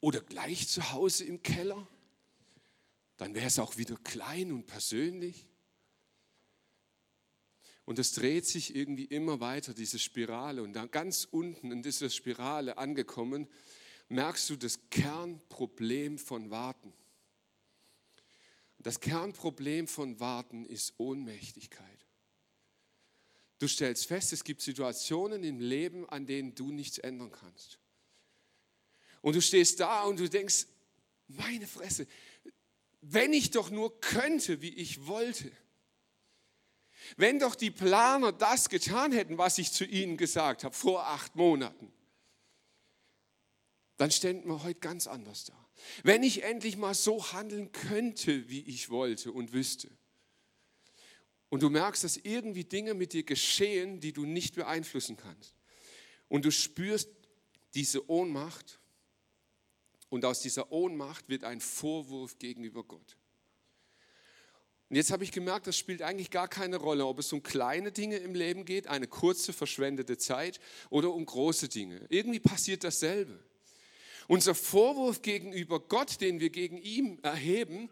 Oder 0.00 0.20
gleich 0.20 0.68
zu 0.68 0.92
Hause 0.92 1.25
im 1.25 1.42
Keller? 1.42 1.87
Dann 3.16 3.34
wäre 3.34 3.46
es 3.46 3.58
auch 3.58 3.76
wieder 3.76 3.96
klein 3.96 4.52
und 4.52 4.66
persönlich. 4.66 5.48
Und 7.84 7.98
es 7.98 8.12
dreht 8.12 8.46
sich 8.46 8.76
irgendwie 8.76 9.06
immer 9.06 9.40
weiter, 9.40 9.75
diese 9.75 9.98
Spirale. 9.98 10.62
Und 10.62 10.75
dann 10.75 10.90
ganz 10.90 11.26
unten 11.28 11.72
in 11.72 11.82
dieser 11.82 12.10
Spirale 12.10 12.78
angekommen, 12.78 13.48
merkst 14.09 14.49
du 14.50 14.57
das 14.57 14.79
Kernproblem 14.91 16.19
von 16.19 16.50
Warten. 16.50 16.93
Das 18.79 19.00
Kernproblem 19.00 19.87
von 19.88 20.19
Warten 20.21 20.65
ist 20.65 20.95
Ohnmächtigkeit. 20.99 22.07
Du 23.59 23.67
stellst 23.67 24.07
fest, 24.07 24.33
es 24.33 24.45
gibt 24.45 24.62
Situationen 24.62 25.43
im 25.43 25.61
Leben, 25.61 26.09
an 26.09 26.27
denen 26.27 26.55
du 26.55 26.71
nichts 26.71 26.99
ändern 26.99 27.33
kannst. 27.33 27.79
Und 29.21 29.35
du 29.35 29.43
stehst 29.43 29.81
da 29.81 30.05
und 30.05 30.21
du 30.21 30.29
denkst, 30.29 30.67
meine 31.27 31.67
Fresse, 31.67 32.07
wenn 33.00 33.33
ich 33.33 33.50
doch 33.50 33.71
nur 33.71 34.00
könnte, 34.00 34.62
wie 34.62 34.75
ich 34.75 35.07
wollte. 35.07 35.50
Wenn 37.17 37.38
doch 37.38 37.55
die 37.55 37.71
Planer 37.71 38.33
das 38.33 38.69
getan 38.69 39.12
hätten, 39.12 39.38
was 39.38 39.59
ich 39.59 39.73
zu 39.73 39.85
ihnen 39.85 40.17
gesagt 40.17 40.65
habe 40.65 40.75
vor 40.75 41.07
acht 41.07 41.35
Monaten 41.37 41.93
dann 43.99 44.11
ständen 44.11 44.49
wir 44.49 44.62
heute 44.62 44.81
ganz 44.81 45.07
anders 45.07 45.45
da. 45.45 45.69
Wenn 46.02 46.23
ich 46.23 46.45
endlich 46.45 46.76
mal 46.76 46.95
so 46.95 47.33
handeln 47.33 47.73
könnte, 47.73 48.49
wie 48.49 48.62
ich 48.62 48.90
wollte 48.90 49.33
und 49.33 49.52
wüsste. 49.52 49.90
Und 51.50 51.62
du 51.62 51.71
merkst, 51.71 52.05
dass 52.05 52.17
irgendwie 52.17 52.64
Dinge 52.64 52.95
mit 52.95 53.12
dir 53.12 53.25
geschehen, 53.25 54.00
die 54.00 54.12
du 54.12 54.25
nicht 54.25 54.55
beeinflussen 54.55 55.17
kannst. 55.17 55.55
Und 56.28 56.45
du 56.45 56.50
spürst 56.50 57.09
diese 57.75 58.09
Ohnmacht. 58.09 58.81
Und 60.11 60.25
aus 60.25 60.40
dieser 60.40 60.73
Ohnmacht 60.73 61.28
wird 61.28 61.45
ein 61.45 61.61
Vorwurf 61.61 62.38
gegenüber 62.38 62.85
Gott. 62.85 63.17
Und 64.88 64.97
jetzt 64.97 65.11
habe 65.11 65.25
ich 65.25 65.33
gemerkt, 65.33 65.67
das 65.67 65.76
spielt 65.76 66.02
eigentlich 66.02 66.31
gar 66.31 66.49
keine 66.49 66.76
Rolle, 66.76 67.05
ob 67.07 67.19
es 67.19 67.33
um 67.33 67.43
kleine 67.43 67.93
Dinge 67.93 68.17
im 68.17 68.35
Leben 68.35 68.64
geht, 68.64 68.87
eine 68.87 69.07
kurze 69.07 69.52
verschwendete 69.52 70.17
Zeit 70.17 70.61
oder 70.88 71.12
um 71.12 71.26
große 71.26 71.69
Dinge. 71.69 72.07
Irgendwie 72.09 72.40
passiert 72.40 72.85
dasselbe. 72.85 73.38
Unser 74.28 74.54
Vorwurf 74.54 75.23
gegenüber 75.23 75.80
Gott, 75.80 76.20
den 76.20 76.38
wir 76.38 76.50
gegen 76.50 76.76
ihn 76.76 77.18
erheben, 77.25 77.88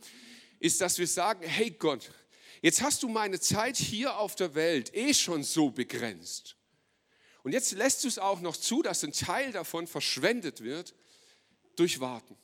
ist, 0.61 0.83
dass 0.83 0.99
wir 0.99 1.07
sagen, 1.07 1.43
hey 1.43 1.71
Gott, 1.71 2.13
jetzt 2.61 2.83
hast 2.83 3.03
du 3.03 3.09
meine 3.09 3.41
Zeit 3.41 3.77
hier 3.77 4.19
auf 4.19 4.37
der 4.37 4.55
Welt 4.55 4.95
eh 4.95 5.15
schon 5.15 5.43
so 5.43 5.71
begrenzt. 5.71 6.57
Und 7.43 7.53
jetzt 7.53 7.73
lässt 7.73 8.05
du 8.05 8.09
es 8.09 8.19
auch 8.19 8.41
noch 8.41 8.57
zu, 8.57 8.83
dass 8.83 9.03
ein 9.03 9.13
Teil 9.13 9.51
davon 9.51 9.87
verschwendet 9.87 10.61
wird 10.61 10.95
durch 11.75 12.01
Warten. 12.01 12.37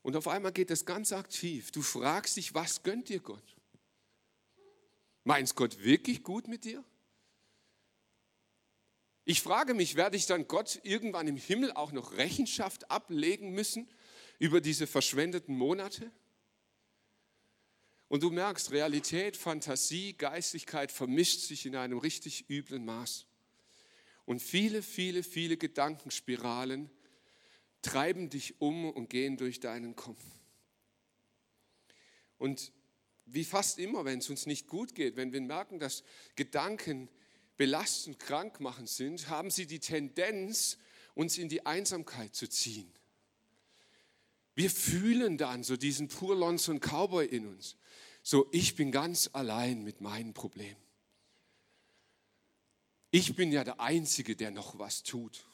Und 0.00 0.16
auf 0.16 0.28
einmal 0.28 0.52
geht 0.52 0.70
das 0.70 0.86
ganz 0.86 1.12
aktiv. 1.12 1.70
Du 1.72 1.82
fragst 1.82 2.38
dich, 2.38 2.54
was 2.54 2.82
gönnt 2.82 3.10
dir 3.10 3.20
Gott? 3.20 3.56
Meinst 5.24 5.56
Gott 5.56 5.82
wirklich 5.82 6.22
gut 6.22 6.48
mit 6.48 6.64
dir? 6.64 6.82
Ich 9.30 9.42
frage 9.42 9.74
mich, 9.74 9.94
werde 9.94 10.16
ich 10.16 10.24
dann 10.24 10.48
Gott 10.48 10.80
irgendwann 10.84 11.28
im 11.28 11.36
Himmel 11.36 11.70
auch 11.72 11.92
noch 11.92 12.16
Rechenschaft 12.16 12.90
ablegen 12.90 13.50
müssen 13.50 13.86
über 14.38 14.62
diese 14.62 14.86
verschwendeten 14.86 15.54
Monate? 15.54 16.10
Und 18.08 18.22
du 18.22 18.30
merkst, 18.30 18.70
Realität, 18.70 19.36
Fantasie, 19.36 20.14
Geistlichkeit 20.14 20.90
vermischt 20.90 21.40
sich 21.40 21.66
in 21.66 21.76
einem 21.76 21.98
richtig 21.98 22.48
üblen 22.48 22.86
Maß. 22.86 23.26
Und 24.24 24.40
viele, 24.40 24.80
viele, 24.80 25.22
viele 25.22 25.58
Gedankenspiralen 25.58 26.88
treiben 27.82 28.30
dich 28.30 28.62
um 28.62 28.88
und 28.90 29.10
gehen 29.10 29.36
durch 29.36 29.60
deinen 29.60 29.94
Kopf. 29.94 30.24
Und 32.38 32.72
wie 33.26 33.44
fast 33.44 33.78
immer, 33.78 34.06
wenn 34.06 34.20
es 34.20 34.30
uns 34.30 34.46
nicht 34.46 34.68
gut 34.68 34.94
geht, 34.94 35.16
wenn 35.16 35.34
wir 35.34 35.40
merken, 35.42 35.78
dass 35.78 36.02
Gedanken 36.34 37.10
belastend, 37.58 38.18
krank 38.18 38.60
machen 38.60 38.86
sind, 38.86 39.28
haben 39.28 39.50
sie 39.50 39.66
die 39.66 39.80
Tendenz, 39.80 40.78
uns 41.14 41.36
in 41.36 41.48
die 41.48 41.66
Einsamkeit 41.66 42.34
zu 42.34 42.48
ziehen. 42.48 42.90
Wir 44.54 44.70
fühlen 44.70 45.36
dann 45.36 45.62
so 45.62 45.76
diesen 45.76 46.08
Purlons 46.08 46.68
und 46.68 46.80
Cowboy 46.80 47.26
in 47.26 47.46
uns. 47.46 47.76
So, 48.22 48.48
ich 48.52 48.74
bin 48.74 48.90
ganz 48.90 49.30
allein 49.32 49.84
mit 49.84 50.00
meinen 50.00 50.34
Problemen. 50.34 50.80
Ich 53.10 53.36
bin 53.36 53.52
ja 53.52 53.64
der 53.64 53.80
Einzige, 53.80 54.36
der 54.36 54.50
noch 54.50 54.78
was 54.78 55.02
tut. 55.02 55.44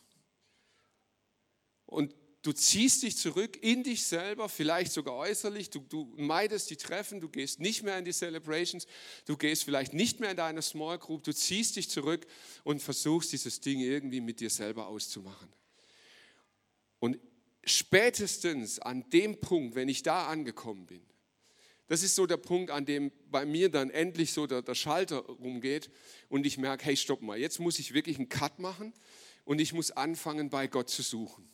Und 1.86 2.14
du 2.44 2.52
ziehst 2.52 3.02
dich 3.02 3.16
zurück 3.16 3.58
in 3.62 3.82
dich 3.82 4.04
selber, 4.04 4.48
vielleicht 4.48 4.92
sogar 4.92 5.14
äußerlich, 5.16 5.70
du, 5.70 5.80
du, 5.80 6.12
meidest 6.16 6.68
die 6.68 6.76
Treffen, 6.76 7.20
du 7.20 7.28
gehst 7.28 7.58
nicht 7.58 7.82
mehr 7.82 7.98
in 7.98 8.04
die 8.04 8.12
Celebrations, 8.12 8.86
du 9.24 9.36
gehst 9.36 9.64
vielleicht 9.64 9.94
nicht 9.94 10.20
mehr 10.20 10.30
in 10.30 10.36
deine 10.36 10.60
Small 10.60 10.98
Group, 10.98 11.24
du 11.24 11.32
ziehst 11.32 11.76
dich 11.76 11.88
zurück 11.88 12.26
und 12.62 12.82
versuchst 12.82 13.32
dieses 13.32 13.60
Ding 13.60 13.80
irgendwie 13.80 14.20
mit 14.20 14.40
dir 14.40 14.50
selber 14.50 14.86
auszumachen. 14.88 15.48
Und 16.98 17.18
spätestens 17.64 18.78
an 18.78 19.08
dem 19.08 19.40
Punkt, 19.40 19.74
wenn 19.74 19.88
ich 19.88 20.02
da 20.02 20.28
angekommen 20.28 20.84
bin, 20.84 21.02
das 21.86 22.02
ist 22.02 22.14
so 22.14 22.26
der 22.26 22.36
Punkt, 22.36 22.70
an 22.70 22.84
dem 22.84 23.10
bei 23.30 23.46
mir 23.46 23.70
dann 23.70 23.88
endlich 23.88 24.32
so 24.32 24.46
der, 24.46 24.60
der 24.60 24.74
Schalter 24.74 25.18
rumgeht 25.18 25.90
und 26.28 26.44
ich 26.44 26.58
merke, 26.58 26.84
hey, 26.84 26.96
stopp 26.96 27.22
mal, 27.22 27.38
jetzt 27.38 27.58
muss 27.58 27.78
ich 27.78 27.94
wirklich 27.94 28.18
einen 28.18 28.28
Cut 28.28 28.58
machen 28.58 28.92
und 29.44 29.62
ich 29.62 29.72
muss 29.72 29.90
anfangen, 29.90 30.50
bei 30.50 30.66
Gott 30.66 30.90
zu 30.90 31.02
suchen. 31.02 31.53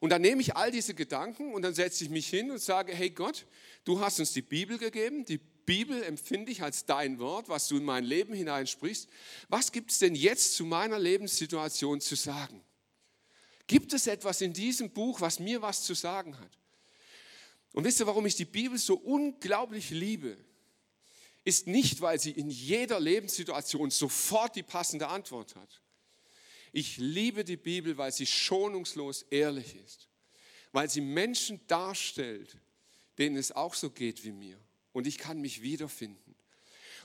Und 0.00 0.10
dann 0.10 0.22
nehme 0.22 0.42
ich 0.42 0.56
all 0.56 0.70
diese 0.70 0.94
Gedanken 0.94 1.54
und 1.54 1.62
dann 1.62 1.74
setze 1.74 2.04
ich 2.04 2.10
mich 2.10 2.28
hin 2.28 2.50
und 2.50 2.60
sage, 2.60 2.94
hey 2.94 3.10
Gott, 3.10 3.46
du 3.84 4.00
hast 4.00 4.20
uns 4.20 4.32
die 4.32 4.42
Bibel 4.42 4.78
gegeben, 4.78 5.24
die 5.24 5.38
Bibel 5.38 6.02
empfinde 6.02 6.52
ich 6.52 6.62
als 6.62 6.84
dein 6.84 7.18
Wort, 7.18 7.48
was 7.48 7.68
du 7.68 7.76
in 7.76 7.84
mein 7.84 8.04
Leben 8.04 8.34
hineinsprichst. 8.34 9.08
Was 9.48 9.72
gibt 9.72 9.90
es 9.90 9.98
denn 9.98 10.14
jetzt 10.14 10.54
zu 10.54 10.64
meiner 10.64 10.98
Lebenssituation 10.98 12.00
zu 12.00 12.14
sagen? 12.14 12.62
Gibt 13.66 13.92
es 13.92 14.06
etwas 14.06 14.40
in 14.42 14.52
diesem 14.52 14.90
Buch, 14.90 15.20
was 15.20 15.40
mir 15.40 15.60
was 15.62 15.82
zu 15.82 15.94
sagen 15.94 16.38
hat? 16.38 16.58
Und 17.72 17.84
wisst 17.84 17.98
ihr, 17.98 18.06
warum 18.06 18.26
ich 18.26 18.36
die 18.36 18.44
Bibel 18.44 18.78
so 18.78 18.94
unglaublich 18.94 19.90
liebe? 19.90 20.36
Ist 21.42 21.66
nicht, 21.66 22.00
weil 22.00 22.20
sie 22.20 22.30
in 22.30 22.50
jeder 22.50 23.00
Lebenssituation 23.00 23.90
sofort 23.90 24.54
die 24.56 24.62
passende 24.62 25.08
Antwort 25.08 25.56
hat 25.56 25.80
ich 26.76 26.98
liebe 26.98 27.42
die 27.42 27.56
Bibel, 27.56 27.96
weil 27.96 28.12
sie 28.12 28.26
schonungslos 28.26 29.22
ehrlich 29.30 29.76
ist, 29.76 30.10
weil 30.72 30.90
sie 30.90 31.00
Menschen 31.00 31.58
darstellt, 31.68 32.54
denen 33.16 33.38
es 33.38 33.50
auch 33.50 33.72
so 33.72 33.88
geht 33.88 34.24
wie 34.24 34.32
mir. 34.32 34.60
Und 34.92 35.06
ich 35.06 35.16
kann 35.16 35.40
mich 35.40 35.62
wiederfinden. 35.62 36.34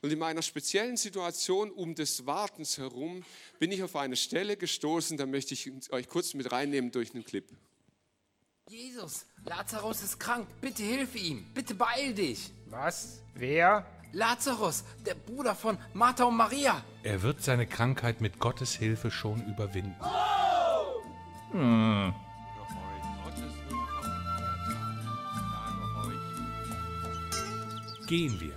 Und 0.02 0.12
in 0.12 0.20
meiner 0.20 0.42
speziellen 0.42 0.98
Situation 0.98 1.72
um 1.72 1.96
des 1.96 2.26
Wartens 2.26 2.80
herum 2.80 3.24
bin 3.60 3.72
ich 3.72 3.82
auf 3.82 3.96
eine 3.96 4.18
Stelle 4.18 4.58
gestoßen, 4.58 5.16
da 5.16 5.26
möchte 5.26 5.54
ich 5.54 5.72
euch 5.92 6.10
kurz 6.10 6.34
mit 6.34 6.52
reinnehmen 6.52 6.92
durch 6.92 7.14
einen 7.14 7.24
Clip. 7.24 7.48
Jesus, 8.68 9.26
Lazarus 9.46 10.04
ist 10.04 10.20
krank, 10.20 10.50
bitte 10.60 10.84
hilf 10.84 11.16
ihm, 11.16 11.46
bitte 11.54 11.76
beeil 11.76 12.14
dich. 12.14 12.52
Was? 12.66 13.22
Wer? 13.36 13.86
Lazarus, 14.14 14.84
der 15.06 15.16
Bruder 15.16 15.56
von 15.56 15.78
Martha 15.94 16.26
und 16.26 16.36
Maria. 16.36 16.84
Er 17.04 17.22
wird 17.22 17.42
seine 17.42 17.66
Krankheit 17.66 18.22
mit 18.22 18.40
Gottes 18.40 18.76
Hilfe 18.76 19.10
schon 19.12 19.46
überwinden. 19.48 19.96
Hm. 21.52 22.14
Gehen 28.08 28.40
wir. 28.42 28.56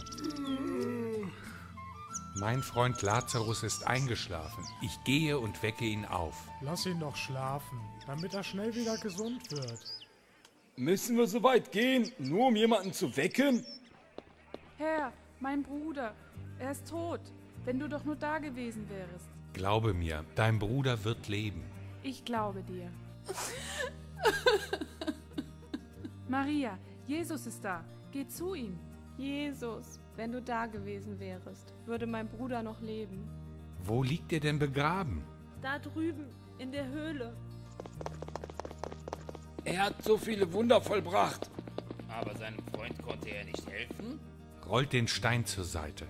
Mein 2.37 2.65
Freund 2.65 3.01
Lazarus 3.03 3.63
ist 3.63 3.87
eingeschlafen. 3.87 4.65
Ich 4.83 5.05
gehe 5.05 5.39
und 5.39 5.63
wecke 5.63 5.85
ihn 5.85 6.05
auf. 6.05 6.35
Lass 6.61 6.85
ihn 6.85 6.99
doch 6.99 7.15
schlafen, 7.15 7.81
damit 8.09 8.35
er 8.35 8.43
schnell 8.43 8.75
wieder 8.75 8.99
gesund 8.99 9.49
wird. 9.53 9.79
Müssen 10.77 11.17
wir 11.17 11.29
so 11.29 11.41
weit 11.45 11.71
gehen, 11.71 12.11
nur 12.19 12.49
um 12.49 12.57
jemanden 12.57 12.93
zu 12.93 13.17
wecken? 13.17 13.65
Herr, 14.79 15.13
mein 15.45 15.63
Bruder, 15.63 16.15
er 16.59 16.71
ist 16.71 16.89
tot, 16.89 17.21
wenn 17.67 17.79
du 17.79 17.87
doch 17.87 18.03
nur 18.03 18.17
da 18.17 18.39
gewesen 18.39 18.89
wärst. 18.89 19.29
Glaube 19.53 19.93
mir, 19.93 20.25
dein 20.35 20.59
Bruder 20.59 21.05
wird 21.05 21.29
leben. 21.29 21.63
Ich 22.03 22.25
glaube 22.25 22.63
dir. 22.63 22.91
Maria, 26.29 26.79
Jesus 27.07 27.47
ist 27.47 27.63
da. 27.63 27.85
Geh 28.11 28.27
zu 28.27 28.55
ihm. 28.55 28.79
Jesus, 29.19 30.01
wenn 30.17 30.33
du 30.33 30.41
da 30.41 30.65
gewesen 30.65 31.21
wärst, 31.21 31.75
würde 31.85 32.07
mein 32.07 32.27
Bruder 32.27 32.63
noch 32.63 32.81
leben. 32.81 33.29
Wo 33.83 34.03
liegt 34.03 34.33
er 34.33 34.41
denn 34.41 34.59
begraben? 34.59 35.23
Da 35.61 35.79
drüben, 35.79 36.25
in 36.57 36.73
der 36.73 36.89
Höhle. 36.89 37.37
Er 39.65 39.85
hat 39.85 40.03
so 40.03 40.17
viele 40.17 40.51
Wunder 40.55 40.81
vollbracht. 40.81 41.51
Aber 42.09 42.35
seinem 42.35 42.65
Freund 42.73 42.97
konnte 43.03 43.29
er 43.29 43.45
nicht 43.45 43.67
helfen? 43.71 44.19
Rollt 44.69 44.93
den 44.93 45.09
Stein 45.09 45.45
zur 45.45 45.65
Seite. 45.65 46.07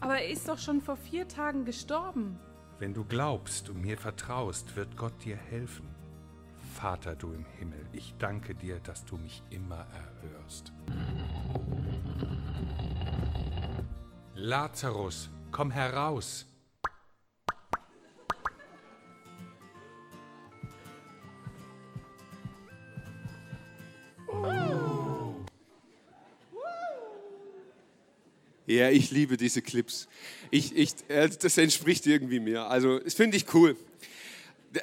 Aber 0.00 0.18
er 0.18 0.28
ist 0.28 0.48
doch 0.48 0.58
schon 0.58 0.80
vor 0.80 0.96
vier 0.96 1.28
Tagen 1.28 1.64
gestorben. 1.64 2.38
Wenn 2.78 2.94
du 2.94 3.04
glaubst 3.04 3.68
und 3.68 3.82
mir 3.82 3.98
vertraust, 3.98 4.74
wird 4.76 4.96
Gott 4.96 5.24
dir 5.24 5.36
helfen. 5.36 5.88
Vater 6.74 7.14
du 7.14 7.32
im 7.32 7.44
Himmel, 7.58 7.84
ich 7.92 8.14
danke 8.18 8.54
dir, 8.54 8.80
dass 8.80 9.04
du 9.04 9.16
mich 9.16 9.42
immer 9.50 9.86
erhörst. 9.92 10.72
Lazarus, 14.34 15.28
komm 15.50 15.70
heraus. 15.70 16.49
Ja, 28.70 28.88
ich 28.88 29.10
liebe 29.10 29.36
diese 29.36 29.62
Clips. 29.62 30.06
Ich, 30.52 30.76
ich, 30.76 30.92
äh, 31.08 31.28
das 31.28 31.58
entspricht 31.58 32.06
irgendwie 32.06 32.38
mir. 32.38 32.66
Also, 32.66 33.00
das 33.00 33.14
finde 33.14 33.36
ich 33.36 33.52
cool. 33.52 33.76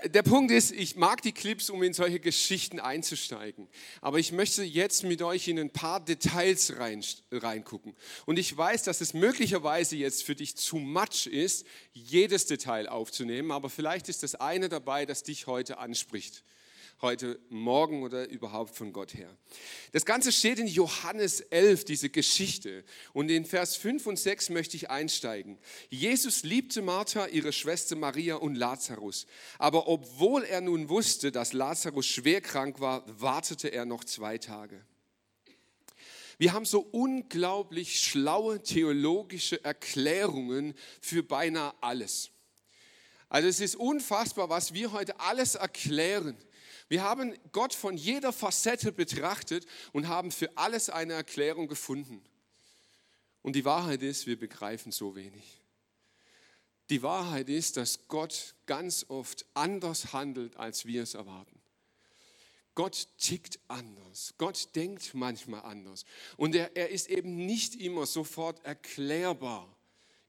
Der 0.04 0.24
Punkt 0.24 0.52
ist, 0.52 0.74
ich 0.74 0.98
mag 0.98 1.22
die 1.22 1.32
Clips, 1.32 1.70
um 1.70 1.82
in 1.82 1.94
solche 1.94 2.20
Geschichten 2.20 2.82
einzusteigen. 2.82 3.70
Aber 4.02 4.20
ich 4.20 4.34
möchte 4.34 4.62
jetzt 4.62 5.04
mit 5.04 5.22
euch 5.22 5.48
in 5.48 5.58
ein 5.58 5.70
paar 5.70 6.04
Details 6.04 6.78
rein, 6.78 7.02
reingucken. 7.32 7.96
Und 8.26 8.38
ich 8.38 8.58
weiß, 8.58 8.84
dass 8.84 9.00
es 9.00 9.14
möglicherweise 9.14 9.96
jetzt 9.96 10.24
für 10.24 10.36
dich 10.36 10.58
zu 10.58 10.76
much 10.76 11.26
ist, 11.26 11.66
jedes 11.94 12.46
Detail 12.46 12.90
aufzunehmen. 12.90 13.52
Aber 13.52 13.70
vielleicht 13.70 14.10
ist 14.10 14.22
das 14.22 14.36
eine 14.36 14.68
dabei, 14.68 15.06
das 15.06 15.24
dich 15.24 15.48
heute 15.48 15.78
anspricht 15.78 16.44
heute 17.02 17.40
Morgen 17.50 18.02
oder 18.02 18.28
überhaupt 18.30 18.76
von 18.76 18.92
Gott 18.92 19.14
her. 19.14 19.30
Das 19.92 20.06
Ganze 20.06 20.32
steht 20.32 20.58
in 20.58 20.68
Johannes 20.68 21.42
11, 21.42 21.86
diese 21.86 22.10
Geschichte. 22.10 22.84
Und 23.14 23.30
in 23.30 23.46
Vers 23.46 23.76
5 23.76 24.08
und 24.08 24.18
6 24.18 24.50
möchte 24.50 24.78
ich 24.78 24.90
einsteigen. 24.90 25.60
Jesus 25.90 26.44
liebte 26.44 26.82
Martha, 26.82 27.28
ihre 27.28 27.54
Schwester 27.54 27.96
Maria 27.96 28.36
und 28.36 28.56
Lazarus. 28.56 29.28
Aber 29.60 29.88
obwohl 29.88 30.44
er 30.44 30.62
nun 30.62 30.90
wusste, 30.90 31.32
dass 31.32 31.54
Lazarus 31.54 32.08
schwer 32.08 32.42
krank 32.42 32.80
war, 32.80 33.04
wartete 33.22 33.70
er 33.70 33.86
noch 33.86 34.04
zwei 34.04 34.38
Tage. 34.38 34.84
Wir 36.40 36.54
haben 36.54 36.66
so 36.66 36.80
unglaublich 36.80 38.00
schlaue 38.00 38.62
theologische 38.62 39.64
Erklärungen 39.64 40.76
für 41.02 41.24
beinahe 41.24 41.74
alles. 41.82 42.32
Also 43.30 43.48
es 43.50 43.60
ist 43.60 43.76
unfassbar, 43.76 44.50
was 44.50 44.74
wir 44.74 44.92
heute 44.92 45.20
alles 45.20 45.56
erklären. 45.56 46.38
Wir 46.90 47.04
haben 47.04 47.38
Gott 47.52 47.74
von 47.74 47.98
jeder 47.98 48.32
Facette 48.32 48.92
betrachtet 48.92 49.66
und 49.92 50.08
haben 50.08 50.32
für 50.32 50.58
alles 50.58 50.90
eine 50.90 51.14
Erklärung 51.14 51.68
gefunden. 51.68 52.22
Und 53.42 53.56
die 53.56 53.66
Wahrheit 53.66 54.02
ist, 54.02 54.28
wir 54.28 54.38
begreifen 54.38 54.92
so 54.92 55.16
wenig. 55.16 55.62
Die 56.90 57.04
Wahrheit 57.04 57.50
ist, 57.50 57.78
dass 57.78 58.08
Gott 58.08 58.56
ganz 58.66 59.06
oft 59.10 59.46
anders 59.54 60.14
handelt, 60.14 60.56
als 60.56 60.86
wir 60.86 61.04
es 61.04 61.14
erwarten. 61.14 61.60
Gott 62.76 63.08
tickt 63.18 63.60
anders. 63.68 64.34
Gott 64.38 64.76
denkt 64.76 65.14
manchmal 65.14 65.62
anders. 65.64 66.06
Und 66.38 66.56
er, 66.56 66.76
er 66.78 66.90
ist 66.90 67.10
eben 67.10 67.46
nicht 67.46 67.76
immer 67.76 68.06
sofort 68.06 68.64
erklärbar 68.64 69.76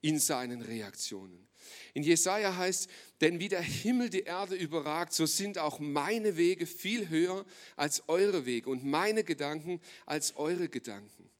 in 0.00 0.18
seinen 0.18 0.62
Reaktionen. 0.62 1.47
In 1.94 2.02
Jesaja 2.02 2.56
heißt, 2.56 2.88
denn 3.20 3.40
wie 3.40 3.48
der 3.48 3.62
Himmel 3.62 4.10
die 4.10 4.22
Erde 4.22 4.54
überragt, 4.54 5.12
so 5.12 5.26
sind 5.26 5.58
auch 5.58 5.78
meine 5.78 6.36
Wege 6.36 6.66
viel 6.66 7.08
höher 7.08 7.44
als 7.76 8.08
eure 8.08 8.46
Wege 8.46 8.70
und 8.70 8.84
meine 8.84 9.24
Gedanken 9.24 9.80
als 10.06 10.36
eure 10.36 10.68
Gedanken. 10.68 11.30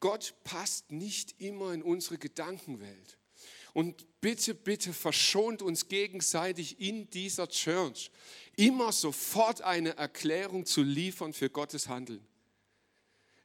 Gott 0.00 0.34
passt 0.44 0.92
nicht 0.92 1.40
immer 1.40 1.72
in 1.72 1.82
unsere 1.82 2.18
Gedankenwelt. 2.18 3.18
Und 3.74 4.20
bitte, 4.20 4.54
bitte 4.54 4.92
verschont 4.92 5.62
uns 5.62 5.88
gegenseitig 5.88 6.80
in 6.80 7.10
dieser 7.10 7.48
Church, 7.48 8.10
immer 8.56 8.92
sofort 8.92 9.62
eine 9.62 9.96
Erklärung 9.96 10.66
zu 10.66 10.82
liefern 10.82 11.32
für 11.32 11.50
Gottes 11.50 11.88
Handeln. 11.88 12.26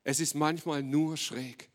Es 0.04 0.20
ist 0.20 0.34
manchmal 0.34 0.84
nur 0.84 1.18
schräg. 1.18 1.70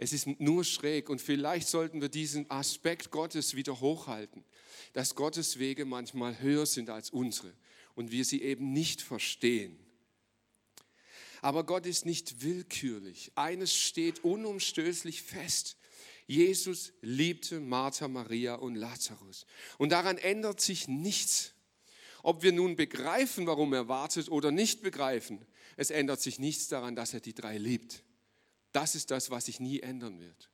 Es 0.00 0.12
ist 0.12 0.28
nur 0.40 0.62
schräg 0.62 1.10
und 1.10 1.20
vielleicht 1.20 1.66
sollten 1.66 2.00
wir 2.00 2.08
diesen 2.08 2.48
Aspekt 2.52 3.10
Gottes 3.10 3.56
wieder 3.56 3.80
hochhalten, 3.80 4.44
dass 4.92 5.16
Gottes 5.16 5.58
Wege 5.58 5.84
manchmal 5.84 6.40
höher 6.40 6.66
sind 6.66 6.88
als 6.88 7.10
unsere 7.10 7.52
und 7.96 8.12
wir 8.12 8.24
sie 8.24 8.40
eben 8.40 8.72
nicht 8.72 9.02
verstehen. 9.02 9.76
Aber 11.42 11.64
Gott 11.64 11.84
ist 11.84 12.06
nicht 12.06 12.42
willkürlich. 12.42 13.32
Eines 13.34 13.74
steht 13.74 14.22
unumstößlich 14.22 15.22
fest. 15.22 15.76
Jesus 16.28 16.92
liebte 17.00 17.58
Martha, 17.58 18.06
Maria 18.06 18.54
und 18.54 18.76
Lazarus. 18.76 19.46
Und 19.78 19.90
daran 19.90 20.16
ändert 20.16 20.60
sich 20.60 20.86
nichts. 20.86 21.54
Ob 22.22 22.44
wir 22.44 22.52
nun 22.52 22.76
begreifen, 22.76 23.48
warum 23.48 23.72
er 23.72 23.88
wartet 23.88 24.28
oder 24.28 24.52
nicht 24.52 24.80
begreifen, 24.80 25.44
es 25.76 25.90
ändert 25.90 26.20
sich 26.20 26.38
nichts 26.38 26.68
daran, 26.68 26.94
dass 26.94 27.14
er 27.14 27.20
die 27.20 27.34
drei 27.34 27.58
liebt. 27.58 28.04
Das 28.72 28.94
ist 28.94 29.10
das, 29.10 29.30
was 29.30 29.46
sich 29.46 29.60
nie 29.60 29.80
ändern 29.80 30.20
wird. 30.20 30.50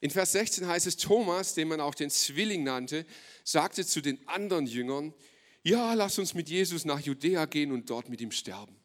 In 0.00 0.10
Vers 0.10 0.32
16 0.32 0.66
heißt 0.66 0.86
es, 0.86 0.96
Thomas, 0.96 1.54
den 1.54 1.68
man 1.68 1.80
auch 1.80 1.94
den 1.94 2.10
Zwilling 2.10 2.64
nannte, 2.64 3.06
sagte 3.44 3.86
zu 3.86 4.00
den 4.00 4.26
anderen 4.26 4.66
Jüngern, 4.66 5.14
ja, 5.62 5.94
lass 5.94 6.18
uns 6.18 6.34
mit 6.34 6.48
Jesus 6.48 6.84
nach 6.84 6.98
Judäa 6.98 7.44
gehen 7.44 7.70
und 7.70 7.88
dort 7.88 8.08
mit 8.08 8.20
ihm 8.20 8.32
sterben. 8.32 8.76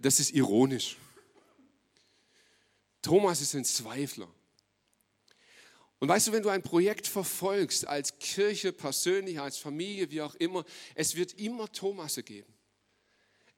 Das 0.00 0.20
ist 0.20 0.32
ironisch. 0.32 0.98
Thomas 3.00 3.40
ist 3.40 3.54
ein 3.54 3.64
Zweifler. 3.64 4.28
Und 6.00 6.08
weißt 6.08 6.28
du, 6.28 6.32
wenn 6.32 6.42
du 6.42 6.50
ein 6.50 6.62
Projekt 6.62 7.06
verfolgst, 7.06 7.86
als 7.86 8.18
Kirche, 8.18 8.72
persönlich, 8.72 9.40
als 9.40 9.56
Familie, 9.56 10.10
wie 10.10 10.20
auch 10.20 10.34
immer, 10.34 10.64
es 10.94 11.16
wird 11.16 11.32
immer 11.34 11.72
Thomasse 11.72 12.22
geben. 12.22 12.52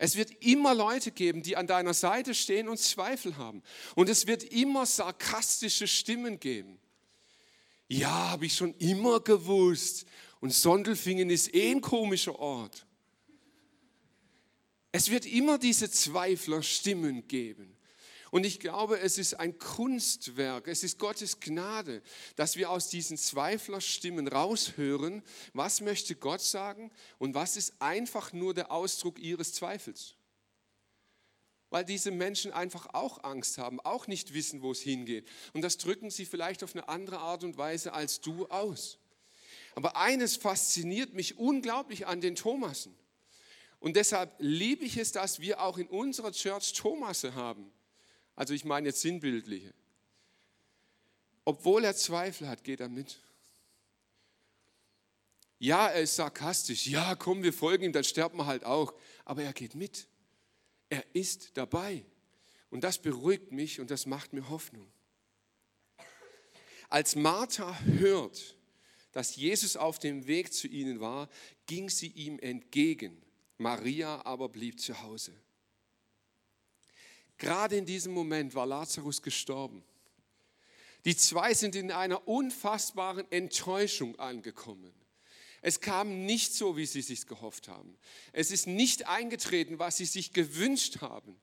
Es 0.03 0.17
wird 0.17 0.31
immer 0.43 0.75
Leute 0.75 1.11
geben, 1.11 1.43
die 1.43 1.59
an 1.59 1.67
deiner 1.67 1.93
Seite 1.93 2.35
stehen 2.35 2.71
und 2.71 2.79
Zweifel 2.79 3.37
haben. 3.37 3.63
Und 3.95 4.09
es 4.09 4.27
wird 4.27 4.43
immer 4.45 4.87
sarkastische 4.87 5.87
Stimmen 5.87 6.41
geben. 6.41 6.79
Ja, 7.87 8.31
habe 8.31 8.47
ich 8.47 8.55
schon 8.55 8.73
immer 8.79 9.21
gewusst. 9.21 10.07
Und 10.41 10.55
Sondelfingen 10.55 11.29
ist 11.29 11.55
eh 11.55 11.71
ein 11.71 11.83
komischer 11.83 12.39
Ort. 12.39 12.87
Es 14.91 15.11
wird 15.11 15.27
immer 15.27 15.59
diese 15.59 15.91
Zweiflerstimmen 15.91 17.29
geben. 17.29 17.77
Und 18.31 18.47
ich 18.47 18.61
glaube, 18.61 19.01
es 19.01 19.19
ist 19.19 19.35
ein 19.35 19.59
Kunstwerk, 19.59 20.69
es 20.69 20.85
ist 20.85 20.99
Gottes 20.99 21.41
Gnade, 21.41 22.01
dass 22.37 22.57
wir 22.57 22.71
aus 22.71 22.89
diesen 22.89 23.17
Zweiflerstimmen 23.17 24.29
raushören, 24.29 25.23
was 25.53 25.81
möchte 25.81 26.15
Gott 26.15 26.41
sagen 26.41 26.93
und 27.19 27.35
was 27.35 27.57
ist 27.57 27.75
einfach 27.81 28.33
nur 28.33 28.55
der 28.55 28.71
Ausdruck 28.71 29.19
ihres 29.19 29.53
Zweifels. 29.53 30.15
Weil 31.71 31.85
diese 31.85 32.13
Menschen 32.13 32.53
einfach 32.53 32.95
auch 32.95 33.25
Angst 33.25 33.59
haben, 33.59 33.81
auch 33.81 34.07
nicht 34.07 34.33
wissen, 34.33 34.63
wo 34.63 34.73
es 34.73 34.81
hingeht. 34.81 35.29
Und 35.53 35.63
das 35.63 35.77
drücken 35.77 36.11
sie 36.11 36.25
vielleicht 36.25 36.63
auf 36.63 36.75
eine 36.75 36.89
andere 36.89 37.19
Art 37.19 37.43
und 37.43 37.59
Weise 37.59 37.93
als 37.93 38.21
du 38.21 38.47
aus. 38.47 38.99
Aber 39.75 39.97
eines 39.97 40.37
fasziniert 40.37 41.15
mich 41.15 41.39
unglaublich 41.39 42.07
an 42.07 42.21
den 42.21 42.37
Thomasen. 42.37 42.95
Und 43.81 43.97
deshalb 43.97 44.35
liebe 44.39 44.85
ich 44.85 44.97
es, 44.99 45.13
dass 45.13 45.41
wir 45.41 45.63
auch 45.63 45.79
in 45.79 45.89
unserer 45.89 46.33
Church 46.33 46.73
Thomasse 46.75 47.35
haben 47.35 47.73
also 48.41 48.55
ich 48.55 48.65
meine 48.65 48.89
jetzt 48.89 49.03
sinnbildliche. 49.03 49.75
Obwohl 51.45 51.85
er 51.85 51.95
Zweifel 51.95 52.49
hat, 52.49 52.65
geht 52.65 52.81
er 52.81 52.89
mit. 52.89 53.21
Ja, 55.59 55.89
er 55.89 56.01
ist 56.01 56.17
sarkastisch. 56.17 56.87
Ja, 56.87 57.17
komm, 57.17 57.43
wir 57.43 57.53
folgen 57.53 57.85
ihm, 57.85 57.93
dann 57.93 58.03
sterben 58.03 58.39
wir 58.39 58.47
halt 58.47 58.65
auch. 58.65 58.95
Aber 59.27 59.43
er 59.43 59.53
geht 59.53 59.75
mit. 59.75 60.09
Er 60.89 61.05
ist 61.13 61.51
dabei. 61.53 62.03
Und 62.71 62.83
das 62.83 62.97
beruhigt 62.97 63.53
mich 63.53 63.79
und 63.79 63.91
das 63.91 64.07
macht 64.07 64.33
mir 64.33 64.49
Hoffnung. 64.49 64.91
Als 66.89 67.17
Martha 67.17 67.79
hört, 67.81 68.57
dass 69.13 69.37
Jesus 69.37 69.77
auf 69.77 69.99
dem 69.99 70.27
Weg 70.27 70.55
zu 70.55 70.67
ihnen 70.67 70.99
war, 70.99 71.29
ging 71.67 71.91
sie 71.91 72.09
ihm 72.09 72.39
entgegen. 72.39 73.21
Maria 73.59 74.25
aber 74.25 74.49
blieb 74.49 74.81
zu 74.81 75.03
Hause. 75.03 75.39
Gerade 77.41 77.77
in 77.77 77.87
diesem 77.87 78.13
Moment 78.13 78.55
war 78.55 78.67
Lazarus 78.67 79.23
gestorben. 79.23 79.83
Die 81.07 81.17
zwei 81.17 81.55
sind 81.55 81.75
in 81.75 81.91
einer 81.91 82.29
unfassbaren 82.29 83.27
Enttäuschung 83.33 84.19
angekommen. 84.19 84.93
Es 85.63 85.81
kam 85.81 86.27
nicht 86.27 86.53
so, 86.53 86.77
wie 86.77 86.85
sie 86.85 87.01
sich 87.01 87.27
gehofft 87.27 87.69
haben. 87.69 87.97
Es 88.35 88.51
ist 88.51 88.67
nicht 88.67 89.09
eingetreten, 89.09 89.79
was 89.79 89.97
sie 89.97 90.05
sich 90.05 90.35
gewünscht 90.35 91.01
haben. 91.01 91.41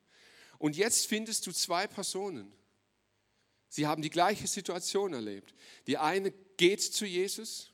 Und 0.58 0.76
jetzt 0.76 1.06
findest 1.06 1.46
du 1.48 1.52
zwei 1.52 1.88
Personen. 1.88 2.52
Sie 3.68 3.88
haben 3.88 4.00
die 4.00 4.10
gleiche 4.10 4.46
Situation 4.46 5.12
erlebt. 5.12 5.52
Die 5.88 5.98
eine 5.98 6.30
geht 6.56 6.80
zu 6.80 7.06
Jesus, 7.06 7.72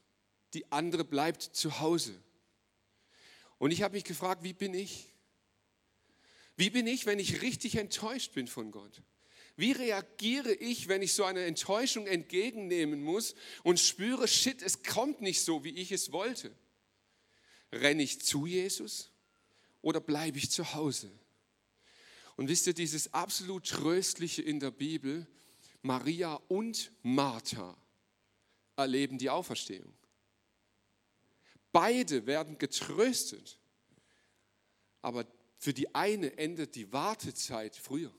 die 0.54 0.70
andere 0.72 1.04
bleibt 1.04 1.42
zu 1.42 1.78
Hause. 1.78 2.14
Und 3.58 3.70
ich 3.70 3.82
habe 3.82 3.94
mich 3.94 4.04
gefragt, 4.04 4.42
wie 4.42 4.54
bin 4.54 4.72
ich? 4.72 5.13
Wie 6.56 6.70
bin 6.70 6.86
ich, 6.86 7.06
wenn 7.06 7.18
ich 7.18 7.42
richtig 7.42 7.76
enttäuscht 7.76 8.32
bin 8.32 8.46
von 8.46 8.70
Gott? 8.70 9.02
Wie 9.56 9.72
reagiere 9.72 10.52
ich, 10.52 10.88
wenn 10.88 11.02
ich 11.02 11.12
so 11.12 11.24
eine 11.24 11.44
Enttäuschung 11.44 12.06
entgegennehmen 12.06 13.02
muss 13.02 13.34
und 13.62 13.78
spüre, 13.78 14.26
shit, 14.26 14.62
es 14.62 14.82
kommt 14.82 15.20
nicht 15.20 15.42
so, 15.42 15.62
wie 15.62 15.70
ich 15.70 15.92
es 15.92 16.10
wollte? 16.10 16.54
Renne 17.72 18.02
ich 18.02 18.20
zu 18.20 18.46
Jesus 18.46 19.10
oder 19.80 20.00
bleibe 20.00 20.38
ich 20.38 20.50
zu 20.50 20.74
Hause? 20.74 21.10
Und 22.36 22.48
wisst 22.48 22.66
ihr, 22.66 22.74
dieses 22.74 23.12
absolut 23.14 23.68
Tröstliche 23.68 24.42
in 24.42 24.58
der 24.58 24.72
Bibel, 24.72 25.26
Maria 25.82 26.34
und 26.48 26.90
Martha 27.02 27.76
erleben 28.74 29.18
die 29.18 29.30
Auferstehung. 29.30 29.92
Beide 31.70 32.26
werden 32.26 32.58
getröstet, 32.58 33.58
aber 35.02 35.26
für 35.64 35.72
die 35.72 35.94
eine 35.94 36.36
endet 36.36 36.74
die 36.74 36.92
Wartezeit 36.92 37.74
früher. 37.74 38.14